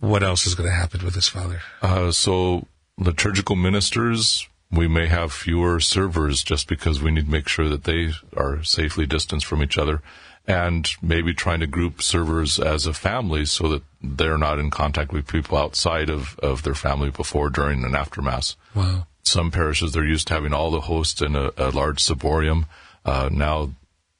What 0.00 0.22
else 0.22 0.46
is 0.46 0.54
going 0.54 0.68
to 0.68 0.74
happen 0.74 1.02
with 1.04 1.14
his 1.14 1.26
Father? 1.26 1.62
Uh, 1.80 2.10
so 2.10 2.66
liturgical 2.98 3.56
ministers, 3.56 4.46
we 4.70 4.86
may 4.88 5.06
have 5.06 5.32
fewer 5.32 5.80
servers 5.80 6.42
just 6.42 6.68
because 6.68 7.00
we 7.02 7.10
need 7.12 7.24
to 7.24 7.30
make 7.30 7.48
sure 7.48 7.70
that 7.70 7.84
they 7.84 8.10
are 8.36 8.62
safely 8.62 9.06
distanced 9.06 9.46
from 9.46 9.62
each 9.62 9.78
other, 9.78 10.02
and 10.46 10.90
maybe 11.00 11.32
trying 11.32 11.60
to 11.60 11.66
group 11.66 12.02
servers 12.02 12.58
as 12.58 12.84
a 12.84 12.92
family 12.92 13.46
so 13.46 13.68
that 13.70 13.82
they're 14.02 14.36
not 14.38 14.58
in 14.58 14.70
contact 14.70 15.12
with 15.12 15.26
people 15.26 15.56
outside 15.56 16.10
of, 16.10 16.38
of 16.40 16.62
their 16.62 16.74
family 16.74 17.10
before, 17.10 17.48
during, 17.48 17.84
and 17.84 17.96
after 17.96 18.20
mass. 18.20 18.54
Wow. 18.74 19.06
Some 19.26 19.50
parishes 19.50 19.92
they're 19.92 20.04
used 20.04 20.28
to 20.28 20.34
having 20.34 20.52
all 20.54 20.70
the 20.70 20.82
hosts 20.82 21.20
in 21.20 21.34
a, 21.34 21.50
a 21.56 21.70
large 21.70 21.98
ciborium. 21.98 22.66
Uh, 23.04 23.28
now, 23.32 23.70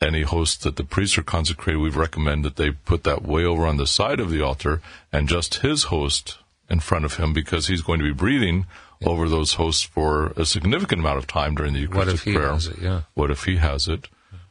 any 0.01 0.23
host 0.23 0.63
that 0.65 0.75
the 0.77 0.85
priests 0.85 1.17
are 1.17 1.23
consecrated, 1.23 1.79
we 1.79 1.91
recommend 1.91 2.45
that 2.45 2.57
they 2.57 2.73
put 2.73 3.05
that 3.05 3.23
way 3.23 3.45
over 3.45 3.67
on 3.67 3.77
the 3.77 3.87
side 3.87 4.19
of 4.19 4.31
the 4.31 4.43
altar 4.43 4.81
and 5.13 5.29
just 5.29 5.57
his 5.57 5.85
host 5.85 6.39
in 6.69 6.81
front 6.81 7.05
of 7.05 7.17
him 7.19 7.33
because 7.33 7.69
he's 7.69 7.83
going 7.83 8.01
to 8.01 8.05
be 8.05 8.13
breathing 8.13 8.67
over 9.05 9.29
those 9.29 9.55
hosts 9.55 9.83
for 9.85 10.33
a 10.37 10.45
significant 10.45 11.01
amount 11.01 11.19
of 11.19 11.27
time 11.29 11.55
during 11.55 11.73
the 11.75 11.87
What 11.87 12.09
Eucharistic 12.09 12.15
if 12.15 12.25
he 12.25 12.35
prayer. 12.35 12.51
has 12.53 12.67
it? 12.67 12.79
Yeah. 12.83 13.03
What 13.15 13.31
if 13.31 13.45
he 13.45 13.57
has 13.59 13.87
it? 13.87 14.09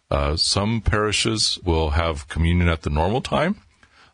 Uh, 0.09 0.37
some 0.37 0.79
parishes 0.81 1.59
will 1.65 1.89
have 1.91 2.29
communion 2.29 2.69
at 2.69 2.83
the 2.83 2.89
normal 2.89 3.21
time. 3.21 3.61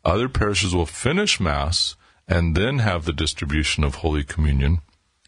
Other 0.04 0.28
parishes 0.28 0.74
will 0.74 0.86
finish 0.88 1.40
Mass 1.40 1.96
and 2.28 2.56
then 2.56 2.80
have 2.80 3.06
the 3.06 3.14
distribution 3.14 3.84
of 3.84 3.96
Holy 3.96 4.24
Communion. 4.24 4.80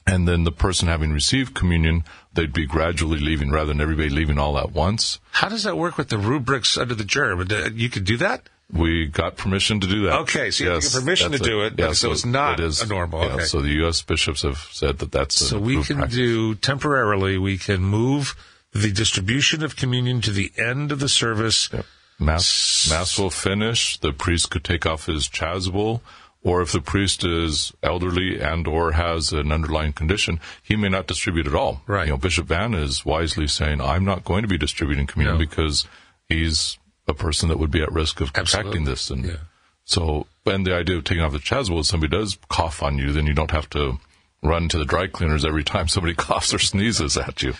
And 0.06 0.28
then 0.28 0.44
the 0.44 0.52
person 0.52 0.88
having 0.90 1.14
received 1.14 1.54
communion, 1.56 2.04
they'd 2.34 2.52
be 2.54 2.66
gradually 2.66 3.20
leaving 3.20 3.52
rather 3.52 3.68
than 3.68 3.80
everybody 3.80 4.10
leaving 4.10 4.38
all 4.38 4.58
at 4.58 4.72
once. 4.74 5.20
How 5.32 5.48
does 5.48 5.64
that 5.64 5.78
work 5.78 5.98
with 5.98 6.10
the 6.10 6.18
rubrics 6.18 6.78
under 6.78 6.94
the 6.94 7.06
germ? 7.06 7.40
Uh, 7.40 7.70
You 7.74 7.90
could 7.90 8.04
do 8.04 8.18
that? 8.18 8.50
We 8.72 9.06
got 9.06 9.38
permission 9.38 9.80
to 9.82 9.88
do 9.88 10.04
that. 10.08 10.20
Okay, 10.22 10.50
so 10.52 10.64
you 10.64 10.70
have 10.72 10.82
get 10.82 10.92
permission 10.92 11.32
to 11.34 11.38
do 11.38 11.62
it, 11.62 11.76
but 11.78 11.96
so 11.96 12.12
it's 12.12 12.26
not 12.26 12.60
it 12.60 12.66
is- 12.66 12.82
a 12.82 12.88
normal, 12.88 13.24
yeah, 13.24 13.34
okay. 13.36 13.44
so 13.46 13.62
the 13.62 13.70
U.S. 13.84 14.02
bishops 14.02 14.42
have 14.42 14.58
said 14.72 14.98
that 15.00 15.12
that's 15.12 15.36
So 15.36 15.60
we 15.60 15.82
can 15.84 15.98
practice. 15.98 16.16
do 16.18 16.56
temporarily, 16.56 17.38
we 17.38 17.58
can 17.58 17.82
move 17.82 18.36
the 18.74 18.92
distribution 18.92 19.64
of 19.64 19.76
communion 19.76 20.22
to 20.22 20.32
the 20.32 20.52
end 20.58 20.92
of 20.92 21.00
the 21.00 21.10
service. 21.10 21.70
Yep. 21.72 21.86
Mass, 22.20 22.88
mass 22.90 23.18
will 23.20 23.30
finish. 23.30 23.98
The 24.00 24.12
priest 24.14 24.50
could 24.50 24.64
take 24.64 24.86
off 24.86 25.06
his 25.06 25.28
chasuble, 25.30 26.02
or 26.44 26.62
if 26.62 26.72
the 26.74 26.82
priest 26.82 27.24
is 27.24 27.72
elderly 27.82 28.40
and 28.42 28.68
or 28.68 28.92
has 28.92 29.32
an 29.32 29.52
underlying 29.52 29.94
condition, 29.94 30.40
he 30.62 30.76
may 30.76 30.90
not 30.90 31.08
distribute 31.08 31.48
at 31.48 31.56
all. 31.56 31.82
Right. 31.88 32.06
You 32.08 32.12
know, 32.14 32.18
Bishop 32.18 32.48
Vann 32.48 32.74
is 32.74 33.06
wisely 33.06 33.48
saying, 33.48 33.80
"I'm 33.82 34.04
not 34.06 34.24
going 34.26 34.42
to 34.42 34.48
be 34.48 34.58
distributing 34.58 35.08
communion 35.08 35.38
No. 35.38 35.46
because 35.46 35.88
he's 36.28 36.78
a 37.08 37.14
person 37.14 37.50
that 37.50 37.60
would 37.60 37.72
be 37.72 37.82
at 37.82 37.92
risk 37.92 38.20
of 38.22 38.34
contracting 38.34 38.88
Absolutely. 38.88 38.92
this." 38.92 39.10
And 39.10 39.26
Yeah. 39.26 39.38
so, 39.86 40.28
and 40.46 40.66
the 40.68 40.76
idea 40.76 40.98
of 40.98 41.04
taking 41.06 41.24
off 41.24 41.32
the 41.32 41.40
chasuble, 41.40 41.80
if 41.80 41.86
somebody 41.86 42.12
does 42.16 42.38
cough 42.50 42.84
on 42.84 42.98
you, 42.98 43.12
then 43.14 43.26
you 43.26 43.34
don't 43.34 43.52
have 43.52 43.70
to 43.72 44.00
run 44.42 44.68
to 44.68 44.78
the 44.78 44.86
dry 44.86 45.08
cleaners 45.08 45.46
every 45.46 45.64
time 45.64 45.88
somebody 45.88 46.14
coughs 46.28 46.54
or 46.54 46.60
sneezes 46.60 47.16
at 47.18 47.42
you. 47.42 47.54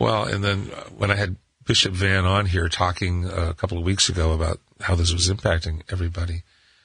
Well, 0.00 0.24
and 0.24 0.42
then 0.42 0.62
when 0.96 1.12
I 1.12 1.14
had 1.14 1.36
Bishop 1.64 1.92
Vann 1.94 2.24
on 2.24 2.46
here 2.46 2.68
talking 2.68 3.24
a 3.26 3.54
couple 3.54 3.78
of 3.78 3.84
weeks 3.84 4.08
ago 4.08 4.32
about 4.32 4.58
how 4.80 4.96
this 4.96 5.12
was 5.12 5.30
impacting 5.30 5.82
everybody, 5.90 6.42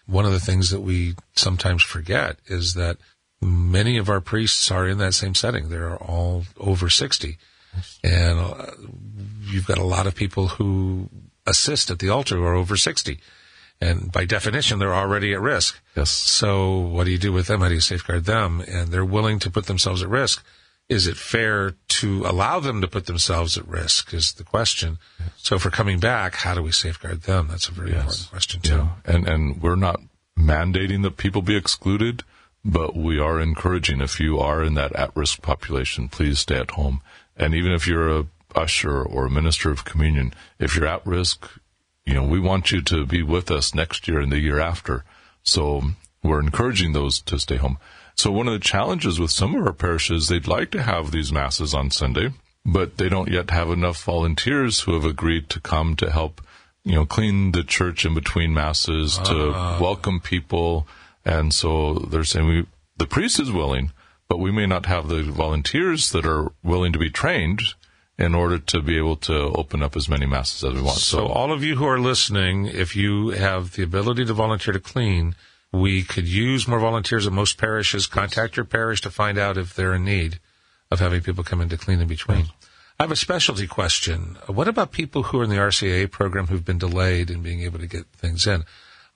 one 0.09 0.25
of 0.25 0.31
the 0.31 0.39
things 0.39 0.71
that 0.71 0.81
we 0.81 1.15
sometimes 1.35 1.83
forget 1.83 2.37
is 2.47 2.73
that 2.73 2.97
many 3.41 3.97
of 3.97 4.09
our 4.09 4.19
priests 4.19 4.71
are 4.71 4.87
in 4.87 4.97
that 4.97 5.13
same 5.13 5.35
setting. 5.35 5.69
They're 5.69 5.95
all 5.95 6.45
over 6.57 6.89
60. 6.89 7.37
And 8.03 8.39
uh, 8.39 8.65
you've 9.41 9.67
got 9.67 9.77
a 9.77 9.83
lot 9.83 10.07
of 10.07 10.15
people 10.15 10.47
who 10.47 11.09
assist 11.45 11.89
at 11.91 11.99
the 11.99 12.09
altar 12.09 12.35
who 12.35 12.43
are 12.43 12.55
over 12.55 12.75
60. 12.75 13.19
And 13.81 14.11
by 14.11 14.25
definition, 14.25 14.79
they're 14.79 14.93
already 14.93 15.33
at 15.33 15.39
risk. 15.39 15.79
Yes. 15.95 16.09
So 16.09 16.77
what 16.77 17.05
do 17.05 17.11
you 17.11 17.17
do 17.17 17.31
with 17.31 17.47
them? 17.47 17.61
How 17.61 17.69
do 17.69 17.75
you 17.75 17.79
safeguard 17.79 18.25
them? 18.25 18.61
And 18.67 18.89
they're 18.89 19.05
willing 19.05 19.39
to 19.39 19.51
put 19.51 19.67
themselves 19.67 20.03
at 20.03 20.09
risk. 20.09 20.43
Is 20.89 21.05
it 21.05 21.17
fair 21.17 21.75
to 21.99 22.25
allow 22.25 22.59
them 22.59 22.81
to 22.81 22.87
put 22.87 23.05
themselves 23.05 23.57
at 23.57 23.67
risk 23.67 24.13
is 24.13 24.33
the 24.33 24.43
question. 24.43 24.97
So 25.37 25.55
if 25.55 25.63
we're 25.63 25.71
coming 25.71 25.99
back, 25.99 26.33
how 26.33 26.55
do 26.55 26.63
we 26.63 26.71
safeguard 26.71 27.21
them? 27.21 27.47
That's 27.49 27.69
a 27.69 27.71
very 27.71 27.91
important 27.91 28.27
question 28.31 28.61
too. 28.61 28.75
Yeah, 28.75 28.89
and 29.05 29.27
and 29.27 29.61
we're 29.61 29.75
not 29.75 30.01
mandating 30.37 31.03
that 31.03 31.17
people 31.17 31.41
be 31.41 31.55
excluded, 31.55 32.23
but 32.65 32.95
we 32.95 33.19
are 33.19 33.39
encouraging 33.39 34.01
if 34.01 34.19
you 34.19 34.39
are 34.39 34.63
in 34.63 34.73
that 34.75 34.95
at-risk 34.95 35.41
population, 35.41 36.09
please 36.09 36.39
stay 36.39 36.57
at 36.57 36.71
home. 36.71 37.01
And 37.37 37.53
even 37.53 37.71
if 37.71 37.85
you're 37.85 38.19
a 38.19 38.27
usher 38.55 39.03
or 39.03 39.25
a 39.25 39.31
minister 39.31 39.69
of 39.69 39.85
communion, 39.85 40.33
if 40.57 40.75
you're 40.75 40.87
at 40.87 41.05
risk, 41.05 41.47
you 42.05 42.13
know 42.13 42.23
we 42.23 42.39
want 42.39 42.71
you 42.71 42.81
to 42.81 43.05
be 43.05 43.21
with 43.21 43.51
us 43.51 43.75
next 43.75 44.07
year 44.07 44.19
and 44.19 44.31
the 44.31 44.39
year 44.39 44.59
after. 44.59 45.03
So 45.43 45.83
we're 46.23 46.41
encouraging 46.41 46.93
those 46.93 47.19
to 47.21 47.37
stay 47.37 47.57
home. 47.57 47.77
So 48.19 48.33
one 48.33 48.47
of 48.49 48.53
the 48.53 48.59
challenges 48.59 49.17
with 49.17 49.31
some 49.31 49.55
of 49.55 49.65
our 49.65 49.71
parishes, 49.71 50.27
they'd 50.27 50.45
like 50.45 50.71
to 50.71 50.83
have 50.83 51.11
these 51.11 51.31
masses 51.31 51.73
on 51.73 51.89
Sunday, 51.89 52.33
but 52.65 52.97
they 52.97 53.07
don't 53.07 53.31
yet 53.31 53.49
have 53.49 53.69
enough 53.69 54.03
volunteers 54.03 54.81
who 54.81 54.93
have 54.93 55.05
agreed 55.05 55.47
to 55.51 55.61
come 55.61 55.95
to 55.95 56.11
help, 56.11 56.41
you 56.83 56.95
know, 56.95 57.05
clean 57.05 57.53
the 57.53 57.63
church 57.63 58.03
in 58.05 58.13
between 58.13 58.53
masses, 58.53 59.17
to 59.19 59.53
Ah. 59.55 59.77
welcome 59.79 60.19
people. 60.19 60.85
And 61.23 61.53
so 61.53 61.93
they're 62.11 62.25
saying 62.25 62.47
we, 62.47 62.65
the 62.97 63.07
priest 63.07 63.39
is 63.39 63.53
willing, 63.53 63.93
but 64.27 64.37
we 64.37 64.51
may 64.51 64.65
not 64.65 64.85
have 64.87 65.07
the 65.07 65.23
volunteers 65.23 66.11
that 66.11 66.25
are 66.25 66.51
willing 66.61 66.91
to 66.91 66.99
be 66.99 67.09
trained 67.09 67.61
in 68.17 68.35
order 68.35 68.57
to 68.59 68.81
be 68.81 68.97
able 68.97 69.15
to 69.15 69.33
open 69.61 69.81
up 69.81 69.95
as 69.95 70.09
many 70.09 70.25
masses 70.25 70.61
as 70.65 70.73
we 70.73 70.81
want. 70.81 70.97
So 70.97 71.27
all 71.27 71.53
of 71.53 71.63
you 71.63 71.77
who 71.77 71.85
are 71.87 72.01
listening, 72.01 72.65
if 72.65 72.97
you 72.97 73.29
have 73.29 73.77
the 73.77 73.83
ability 73.83 74.25
to 74.25 74.33
volunteer 74.33 74.73
to 74.73 74.79
clean, 74.81 75.35
we 75.71 76.03
could 76.03 76.27
use 76.27 76.67
more 76.67 76.79
volunteers 76.79 77.27
at 77.27 77.33
most 77.33 77.57
parishes. 77.57 78.07
Contact 78.07 78.57
your 78.57 78.65
parish 78.65 79.01
to 79.01 79.11
find 79.11 79.37
out 79.37 79.57
if 79.57 79.75
they're 79.75 79.93
in 79.93 80.05
need 80.05 80.39
of 80.91 80.99
having 80.99 81.21
people 81.21 81.43
come 81.43 81.61
in 81.61 81.69
to 81.69 81.77
clean 81.77 82.01
in 82.01 82.07
between. 82.07 82.47
I 82.99 83.03
have 83.03 83.11
a 83.11 83.15
specialty 83.15 83.67
question. 83.67 84.37
What 84.47 84.67
about 84.67 84.91
people 84.91 85.23
who 85.23 85.39
are 85.39 85.43
in 85.43 85.49
the 85.49 85.55
RCIA 85.55 86.11
program 86.11 86.47
who've 86.47 86.65
been 86.65 86.79
delayed 86.79 87.29
in 87.29 87.41
being 87.41 87.61
able 87.61 87.79
to 87.79 87.87
get 87.87 88.07
things 88.07 88.45
in? 88.45 88.65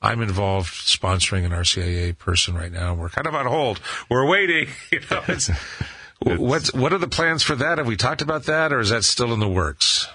I'm 0.02 0.22
involved 0.22 0.74
sponsoring 0.74 1.46
an 1.46 1.52
RCIA 1.52 2.18
person 2.18 2.56
right 2.56 2.72
now. 2.72 2.94
We're 2.94 3.10
kind 3.10 3.28
of 3.28 3.36
on 3.36 3.46
hold. 3.46 3.82
We're 4.10 4.28
waiting. 4.28 4.68
You 4.92 5.00
know, 5.10 5.24
it's, 5.28 5.50
what's, 6.22 6.74
what 6.74 6.94
are 6.94 6.98
the 6.98 7.08
plans 7.08 7.42
for 7.42 7.56
that? 7.56 7.78
Have 7.78 7.88
we 7.88 7.98
talked 7.98 8.22
about 8.22 8.44
that 8.44 8.72
or 8.72 8.80
is 8.80 8.90
that 8.90 9.04
still 9.04 9.34
in 9.34 9.40
the 9.40 9.50
works? 9.50 10.08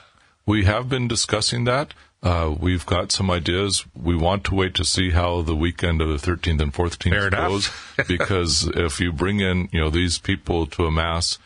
We 0.47 0.65
have 0.65 0.89
been 0.89 1.09
discussing 1.09 1.65
that. 1.65 1.93
Uh, 2.21 2.53
we've 2.59 2.85
got 2.85 3.13
some 3.13 3.31
ideas. 3.31 3.85
We 3.95 4.17
want 4.17 4.45
to 4.45 4.55
wait 4.55 4.75
to 4.75 4.85
see 4.85 5.11
how 5.11 5.43
the 5.43 5.55
weekend 5.55 6.01
of 6.01 6.09
the 6.09 6.33
13th 6.33 6.61
and 6.61 6.75
14th 6.75 7.11
Fair 7.11 7.31
goes, 7.31 7.71
because 8.09 8.69
if 8.75 8.99
you 8.99 9.13
bring 9.13 9.41
in, 9.41 9.69
you 9.73 9.81
know, 9.81 9.91
these 9.91 10.19
people 10.19 10.67
to 10.67 10.87
a 10.87 10.91
mass, 10.91 11.39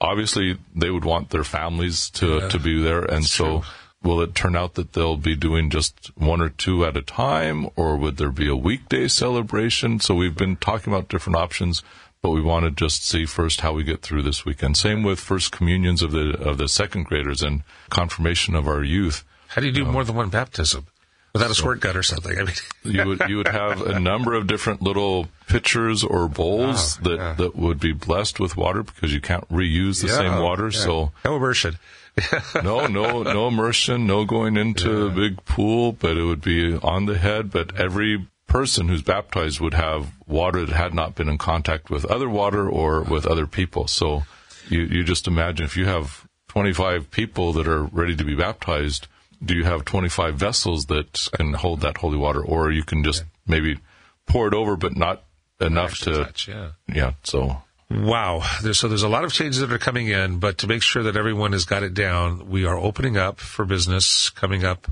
obviously 0.00 0.58
they 0.74 0.90
would 0.90 1.04
want 1.04 1.30
their 1.30 1.44
families 1.44 2.10
to 2.10 2.48
to 2.48 2.58
be 2.58 2.80
there, 2.82 3.02
and 3.02 3.24
so. 3.24 3.62
Will 4.02 4.20
it 4.20 4.36
turn 4.36 4.54
out 4.54 4.74
that 4.74 4.92
they'll 4.92 5.16
be 5.16 5.34
doing 5.34 5.68
just 5.68 6.12
one 6.16 6.40
or 6.40 6.50
two 6.50 6.84
at 6.84 6.96
a 6.96 7.02
time, 7.02 7.68
or 7.74 7.96
would 7.96 8.18
there 8.18 8.30
be 8.30 8.46
a 8.46 8.54
weekday 8.54 9.08
celebration? 9.08 9.98
So 9.98 10.14
we've 10.14 10.36
been 10.36 10.54
talking 10.56 10.92
about 10.92 11.08
different 11.08 11.38
options, 11.38 11.82
but 12.22 12.30
we 12.30 12.40
want 12.40 12.66
to 12.66 12.70
just 12.70 13.04
see 13.04 13.24
first 13.24 13.62
how 13.62 13.72
we 13.72 13.82
get 13.82 14.02
through 14.02 14.22
this 14.22 14.44
weekend. 14.44 14.76
Same 14.76 15.02
with 15.02 15.18
first 15.18 15.50
communions 15.50 16.02
of 16.02 16.12
the 16.12 16.38
of 16.38 16.58
the 16.58 16.68
second 16.68 17.06
graders 17.06 17.42
and 17.42 17.64
confirmation 17.88 18.54
of 18.54 18.68
our 18.68 18.84
youth. 18.84 19.24
How 19.48 19.60
do 19.60 19.66
you 19.66 19.72
do 19.72 19.84
more 19.84 20.04
than 20.04 20.14
one 20.16 20.28
baptism? 20.30 20.86
Without 21.32 21.50
a 21.50 21.54
squirt 21.54 21.80
gun 21.80 21.98
or 21.98 22.02
something. 22.02 22.32
I 22.38 22.44
mean, 22.44 22.54
you 22.84 23.04
would 23.06 23.22
you 23.28 23.36
would 23.36 23.48
have 23.48 23.82
a 23.82 24.00
number 24.00 24.32
of 24.32 24.46
different 24.46 24.80
little 24.80 25.28
pitchers 25.48 26.02
or 26.02 26.28
bowls 26.28 26.98
Oh, 26.98 27.02
that, 27.10 27.16
yeah. 27.16 27.32
that 27.34 27.54
would 27.56 27.78
be 27.78 27.92
blessed 27.92 28.40
with 28.40 28.56
water 28.56 28.82
because 28.82 29.12
you 29.12 29.20
can't 29.20 29.46
reuse 29.50 30.00
the 30.00 30.08
same 30.08 30.40
water. 30.42 30.70
yeah. 30.70 30.78
So 30.80 31.12
no 31.26 31.36
immersion. 31.36 31.78
no, 32.64 32.86
no, 32.86 33.22
no 33.22 33.48
immersion, 33.48 34.06
no 34.06 34.24
going 34.24 34.56
into 34.56 35.06
a 35.06 35.10
big 35.10 35.44
pool, 35.44 35.92
but 35.92 36.16
it 36.16 36.24
would 36.24 36.40
be 36.40 36.74
on 36.74 37.04
the 37.04 37.18
head. 37.18 37.50
But 37.50 37.76
every 37.76 38.26
person 38.46 38.88
who's 38.88 39.02
baptized 39.02 39.60
would 39.60 39.74
have 39.74 40.12
water 40.26 40.64
that 40.64 40.74
had 40.74 40.94
not 40.94 41.14
been 41.14 41.28
in 41.28 41.36
contact 41.36 41.90
with 41.90 42.06
other 42.06 42.30
water 42.30 42.66
or 42.66 43.02
with 43.02 43.26
other 43.26 43.46
people. 43.46 43.86
So 43.88 44.22
you, 44.70 44.80
you 44.84 45.04
just 45.04 45.26
imagine 45.28 45.66
if 45.66 45.76
you 45.76 45.84
have 45.84 46.26
25 46.48 47.10
people 47.10 47.52
that 47.52 47.68
are 47.68 47.82
ready 47.82 48.16
to 48.16 48.24
be 48.24 48.34
baptized, 48.34 49.08
do 49.44 49.54
you 49.54 49.64
have 49.64 49.84
25 49.84 50.34
vessels 50.34 50.86
that 50.86 51.28
can 51.32 51.52
hold 51.54 51.80
that 51.80 51.98
holy 51.98 52.16
water? 52.16 52.42
Or 52.42 52.70
you 52.70 52.82
can 52.82 53.04
just 53.04 53.24
maybe 53.46 53.78
pour 54.26 54.48
it 54.48 54.54
over, 54.54 54.76
but 54.76 54.96
not 54.96 55.22
enough 55.60 55.98
to, 56.00 56.24
touch, 56.24 56.48
yeah. 56.48 56.70
yeah, 56.92 57.12
so. 57.22 57.62
Wow. 57.90 58.42
There's, 58.62 58.78
so 58.78 58.88
there's 58.88 59.02
a 59.02 59.08
lot 59.08 59.24
of 59.24 59.32
changes 59.32 59.60
that 59.60 59.72
are 59.72 59.78
coming 59.78 60.08
in, 60.08 60.38
but 60.38 60.58
to 60.58 60.66
make 60.66 60.82
sure 60.82 61.04
that 61.04 61.16
everyone 61.16 61.52
has 61.52 61.64
got 61.64 61.82
it 61.82 61.94
down, 61.94 62.48
we 62.48 62.64
are 62.64 62.76
opening 62.76 63.16
up 63.16 63.38
for 63.38 63.64
business 63.64 64.30
coming 64.30 64.64
up 64.64 64.88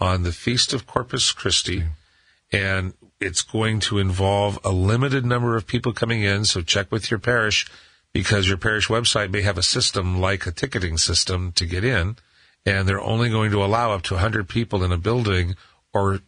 on 0.00 0.24
the 0.24 0.32
Feast 0.32 0.72
of 0.72 0.86
Corpus 0.86 1.30
Christi. 1.32 1.84
And 2.50 2.94
it's 3.20 3.42
going 3.42 3.80
to 3.80 3.98
involve 3.98 4.58
a 4.64 4.70
limited 4.70 5.24
number 5.24 5.56
of 5.56 5.66
people 5.66 5.92
coming 5.92 6.22
in. 6.22 6.44
So 6.44 6.60
check 6.60 6.90
with 6.90 7.10
your 7.10 7.20
parish 7.20 7.66
because 8.12 8.48
your 8.48 8.58
parish 8.58 8.88
website 8.88 9.30
may 9.30 9.42
have 9.42 9.56
a 9.56 9.62
system 9.62 10.20
like 10.20 10.46
a 10.46 10.52
ticketing 10.52 10.98
system 10.98 11.52
to 11.52 11.64
get 11.64 11.84
in. 11.84 12.16
And 12.64 12.88
they're 12.88 13.00
only 13.00 13.28
going 13.28 13.50
to 13.50 13.64
allow 13.64 13.92
up 13.92 14.02
to 14.02 14.14
100 14.14 14.48
people 14.48 14.84
in 14.84 14.92
a 14.92 14.98
building 14.98 15.56
or 15.92 16.20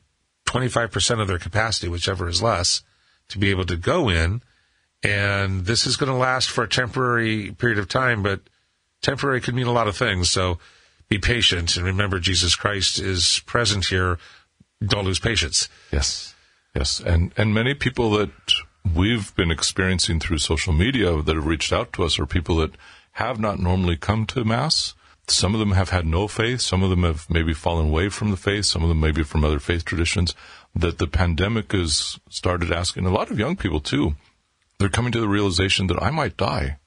25% 0.49 1.21
of 1.21 1.29
their 1.29 1.39
capacity, 1.39 1.89
whichever 1.89 2.29
is 2.29 2.43
less, 2.43 2.83
to 3.29 3.39
be 3.39 3.51
able 3.51 3.65
to 3.67 3.77
go 3.77 4.09
in 4.09 4.43
and 5.05 5.67
this 5.67 5.87
is 5.87 5.97
going 5.97 6.11
to 6.11 6.17
last 6.17 6.51
for 6.51 6.65
a 6.65 6.69
temporary 6.69 7.53
period 7.53 7.79
of 7.79 7.89
time, 7.89 8.23
but 8.23 8.41
temporary 9.03 9.41
could 9.41 9.55
mean 9.55 9.67
a 9.67 9.73
lot 9.73 9.87
of 9.87 9.97
things. 9.97 10.31
So 10.31 10.59
be 11.09 11.19
patient 11.19 11.77
and 11.77 11.85
remember 11.85 12.19
Jesus 12.19 12.57
Christ 12.57 12.99
is 12.99 13.43
present 13.45 13.87
here. 13.87 14.19
Don't 14.85 15.05
lose 15.05 15.19
patience. 15.19 15.69
Yes, 15.93 16.35
yes, 16.75 17.01
and 17.01 17.33
and 17.37 17.55
many 17.55 17.75
people 17.75 18.11
that 18.13 18.31
we've 18.95 19.35
been 19.37 19.51
experiencing 19.51 20.21
through 20.21 20.39
social 20.39 20.73
media 20.73 21.23
that 21.23 21.37
have 21.37 21.47
reached 21.47 21.73
out 21.73 21.93
to 21.95 22.05
us 22.05 22.19
are 22.19 22.27
people 22.27 22.57
that 22.57 22.75
have 23.13 23.39
not 23.39 23.59
normally 23.59 23.97
come 23.97 24.27
to 24.27 24.45
mass. 24.45 24.95
Some 25.29 25.55
of 25.55 25.61
them 25.61 25.73
have 25.73 25.91
had 25.91 26.07
no 26.07 26.29
faith. 26.29 26.61
Some 26.61 26.83
of 26.83 26.91
them 26.91 27.03
have 27.03 27.29
maybe 27.31 27.55
fallen 27.55 27.89
away 27.89 28.09
from 28.09 28.31
the 28.31 28.37
faith. 28.37 28.67
Some 28.67 28.83
of 28.83 28.89
them 28.89 29.01
maybe 29.01 29.23
from 29.23 29.45
other 29.45 29.59
faith 29.59 29.85
traditions. 29.85 30.35
That 30.75 30.99
the 30.99 31.07
pandemic 31.07 31.73
has 31.73 32.19
started 32.29 32.73
asking 32.73 33.07
a 33.07 33.13
lot 33.13 33.31
of 33.31 33.39
young 33.39 33.57
people 33.57 33.81
too. 33.81 34.15
They're 34.79 34.89
coming 34.89 35.13
to 35.13 35.21
the 35.21 35.29
realization 35.29 35.87
that 35.87 36.03
I 36.03 36.11
might 36.11 36.37
die 36.37 36.79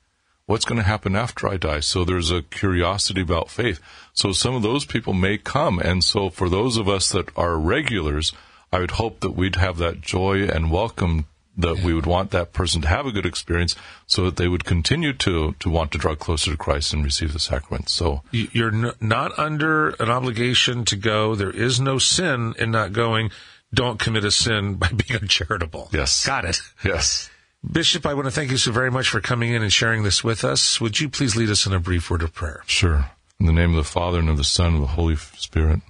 what's 0.48 0.66
going 0.66 0.78
to 0.78 0.88
happen 0.88 1.16
after 1.16 1.48
I 1.48 1.58
die? 1.58 1.82
So 1.82 2.04
there's 2.04 2.32
a 2.32 2.42
curiosity 2.42 3.22
about 3.22 3.52
faith. 3.52 3.80
So 4.14 4.32
some 4.32 4.56
of 4.56 4.64
those 4.64 4.86
people 4.86 5.14
may 5.14 5.38
come. 5.38 5.78
And 5.78 6.04
so 6.04 6.30
for 6.30 6.50
those 6.50 6.78
of 6.78 6.90
us 6.90 7.10
that 7.12 7.30
are 7.38 7.60
regulars, 7.60 8.32
I 8.72 8.80
would 8.80 8.92
hope 8.92 9.20
that 9.20 9.36
we'd 9.36 9.58
have 9.58 9.78
that 9.78 10.02
joy 10.02 10.46
and 10.48 10.72
welcome 10.72 11.28
that 11.58 11.80
we 11.84 11.94
would 11.94 12.06
want 12.06 12.32
that 12.32 12.54
person 12.54 12.82
to 12.84 12.88
have 12.88 13.06
a 13.08 13.12
good 13.12 13.26
experience 13.26 13.76
so 14.06 14.26
that 14.26 14.36
they 14.38 14.48
would 14.48 14.64
continue 14.64 15.12
to, 15.14 15.54
to 15.60 15.70
want 15.70 15.92
to 15.92 15.98
draw 15.98 16.14
closer 16.16 16.52
to 16.52 16.58
Christ 16.58 16.94
and 16.94 17.04
receive 17.04 17.34
the 17.34 17.40
sacrament. 17.40 17.90
So 17.90 18.22
You- 18.32 18.48
You're 18.52 18.74
n- 18.74 18.92
not 19.02 19.38
under 19.40 19.90
an 20.00 20.10
obligation 20.10 20.86
to 20.86 20.96
go. 20.96 21.34
There 21.36 21.50
is 21.52 21.80
no 21.80 21.98
sin 21.98 22.54
in 22.60 22.70
not 22.72 22.94
going. 22.94 23.32
Don't 23.74 24.00
commit 24.00 24.24
a 24.24 24.32
sin 24.32 24.76
by 24.82 24.90
being 24.90 25.20
uncharitable. 25.20 25.90
Yes. 25.92 26.26
Got 26.26 26.46
it. 26.46 26.62
yes. 26.86 27.30
Bishop, 27.70 28.06
I 28.06 28.14
want 28.14 28.26
to 28.26 28.32
thank 28.32 28.52
you 28.52 28.58
so 28.58 28.72
very 28.72 28.92
much 28.92 29.10
for 29.10 29.20
coming 29.20 29.52
in 29.52 29.64
and 29.64 29.74
sharing 29.74 30.04
this 30.04 30.24
with 30.24 30.44
us. 30.46 30.80
Would 30.80 31.00
you 31.00 31.10
please 31.10 31.36
lead 31.36 31.50
us 31.50 31.66
in 31.66 31.74
a 31.74 31.80
brief 31.80 32.10
word 32.12 32.22
of 32.22 32.34
prayer? 32.34 32.62
Sure. 32.68 33.10
In 33.40 33.48
the 33.48 33.52
name 33.52 33.72
of 33.72 33.76
the 33.78 33.84
Father 33.84 34.20
and 34.20 34.30
of 34.30 34.38
the 34.38 34.44
Son 34.44 34.68
and 34.68 34.76
of 34.76 34.82
the 34.82 34.88
Holy 34.96 35.16
Spirit. 35.16 35.82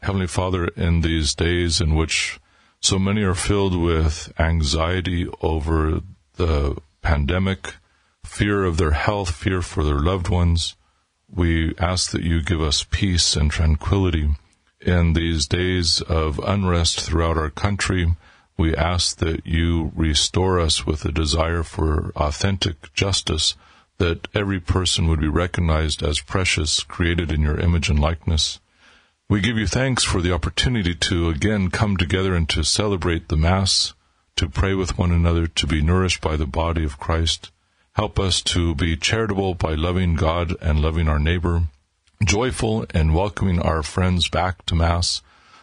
Heavenly 0.00 0.28
Father, 0.28 0.66
in 0.68 1.00
these 1.00 1.34
days 1.34 1.80
in 1.80 1.94
which 1.96 2.38
so 2.82 2.98
many 2.98 3.22
are 3.22 3.34
filled 3.34 3.80
with 3.80 4.32
anxiety 4.40 5.28
over 5.40 6.00
the 6.34 6.76
pandemic, 7.00 7.76
fear 8.24 8.64
of 8.64 8.76
their 8.76 8.90
health, 8.90 9.30
fear 9.30 9.62
for 9.62 9.84
their 9.84 10.00
loved 10.00 10.28
ones, 10.28 10.74
we 11.30 11.74
ask 11.78 12.10
that 12.10 12.24
you 12.24 12.42
give 12.42 12.60
us 12.60 12.84
peace 12.90 13.36
and 13.36 13.50
tranquility. 13.50 14.34
In 14.80 15.12
these 15.12 15.46
days 15.46 16.00
of 16.02 16.40
unrest 16.40 17.00
throughout 17.00 17.38
our 17.38 17.50
country, 17.50 18.16
we 18.56 18.74
ask 18.74 19.16
that 19.18 19.46
you 19.46 19.92
restore 19.94 20.58
us 20.58 20.84
with 20.84 21.04
a 21.04 21.12
desire 21.12 21.62
for 21.62 22.12
authentic 22.16 22.92
justice, 22.92 23.54
that 23.98 24.26
every 24.34 24.58
person 24.58 25.06
would 25.06 25.20
be 25.20 25.28
recognized 25.28 26.02
as 26.02 26.20
precious, 26.20 26.82
created 26.82 27.30
in 27.30 27.42
your 27.42 27.58
image 27.58 27.88
and 27.88 28.00
likeness. 28.00 28.58
We 29.32 29.40
give 29.40 29.56
you 29.56 29.66
thanks 29.66 30.04
for 30.04 30.20
the 30.20 30.34
opportunity 30.34 30.94
to 30.94 31.30
again 31.30 31.70
come 31.70 31.96
together 31.96 32.34
and 32.34 32.46
to 32.50 32.62
celebrate 32.62 33.28
the 33.28 33.36
Mass, 33.38 33.94
to 34.36 34.46
pray 34.46 34.74
with 34.74 34.98
one 34.98 35.10
another, 35.10 35.46
to 35.46 35.66
be 35.66 35.80
nourished 35.80 36.20
by 36.20 36.36
the 36.36 36.44
body 36.44 36.84
of 36.84 37.00
Christ. 37.00 37.50
Help 37.94 38.18
us 38.18 38.42
to 38.42 38.74
be 38.74 38.94
charitable 38.94 39.54
by 39.54 39.72
loving 39.72 40.16
God 40.16 40.54
and 40.60 40.82
loving 40.82 41.08
our 41.08 41.18
neighbor, 41.18 41.62
joyful 42.22 42.84
and 42.92 43.14
welcoming 43.14 43.58
our 43.58 43.82
friends 43.82 44.28
back 44.28 44.66
to 44.66 44.74
Mass, 44.74 45.22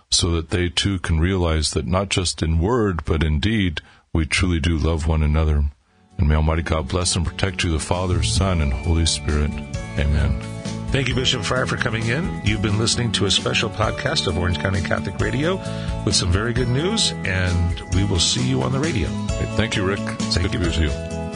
so 0.10 0.32
that 0.32 0.50
they 0.50 0.70
too 0.70 0.98
can 0.98 1.20
realize 1.20 1.70
that 1.70 1.86
not 1.86 2.10
just 2.10 2.42
in 2.42 2.58
word, 2.58 3.06
but 3.06 3.22
in 3.22 3.40
deed, 3.40 3.82
we 4.12 4.26
truly 4.26 4.60
do 4.60 4.80
love 4.80 5.06
one 5.06 5.22
another. 5.22 5.66
And 6.18 6.28
may 6.28 6.34
Almighty 6.34 6.64
God 6.64 6.88
bless 6.88 7.16
and 7.16 7.24
protect 7.24 7.64
you, 7.64 7.72
the 7.72 7.80
Father, 7.80 8.24
Son, 8.24 8.62
and 8.62 8.74
Holy 8.74 9.06
Spirit. 9.06 9.52
Amen. 10.00 10.42
Thank 10.92 11.08
you, 11.08 11.14
Bishop 11.14 11.44
Freyer, 11.44 11.68
for 11.68 11.78
coming 11.78 12.08
in. 12.08 12.42
You've 12.44 12.64
been 12.64 12.80
listening 12.80 13.12
to 13.14 13.26
a 13.26 13.32
special 13.32 13.70
podcast 13.70 14.26
of 14.26 14.40
Orange 14.40 14.58
County 14.58 14.82
Catholic 14.82 15.20
Radio 15.20 15.58
with 16.04 16.16
some 16.16 16.32
very 16.32 16.52
good 16.52 16.68
news, 16.68 17.12
and 17.26 17.80
we 17.94 18.04
will 18.06 18.20
see 18.20 18.42
you 18.42 18.64
on 18.64 18.72
the 18.72 18.80
radio. 18.80 19.08
Thank 19.56 19.76
you, 19.76 19.86
Rick. 19.86 20.00
It's 20.00 20.36
Thank 20.36 20.52
good 20.52 20.54
you, 20.54 20.60
to 20.60 20.60
be 20.60 20.66
with 20.66 20.80
you. 20.80 20.90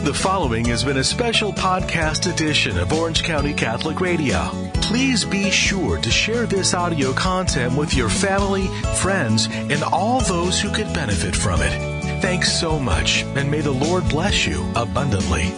The 0.03 0.13
following 0.13 0.65
has 0.65 0.83
been 0.83 0.97
a 0.97 1.03
special 1.03 1.53
podcast 1.53 2.29
edition 2.29 2.79
of 2.79 2.91
Orange 2.91 3.23
County 3.23 3.53
Catholic 3.53 4.01
Radio. 4.01 4.49
Please 4.81 5.23
be 5.23 5.51
sure 5.51 5.99
to 5.99 6.09
share 6.09 6.47
this 6.47 6.73
audio 6.73 7.13
content 7.13 7.77
with 7.77 7.93
your 7.93 8.09
family, 8.09 8.65
friends, 8.95 9.47
and 9.51 9.83
all 9.83 10.19
those 10.21 10.59
who 10.59 10.71
could 10.71 10.91
benefit 10.95 11.35
from 11.35 11.61
it. 11.61 12.21
Thanks 12.23 12.51
so 12.51 12.79
much, 12.79 13.21
and 13.35 13.51
may 13.51 13.61
the 13.61 13.71
Lord 13.71 14.09
bless 14.09 14.47
you 14.47 14.67
abundantly. 14.75 15.53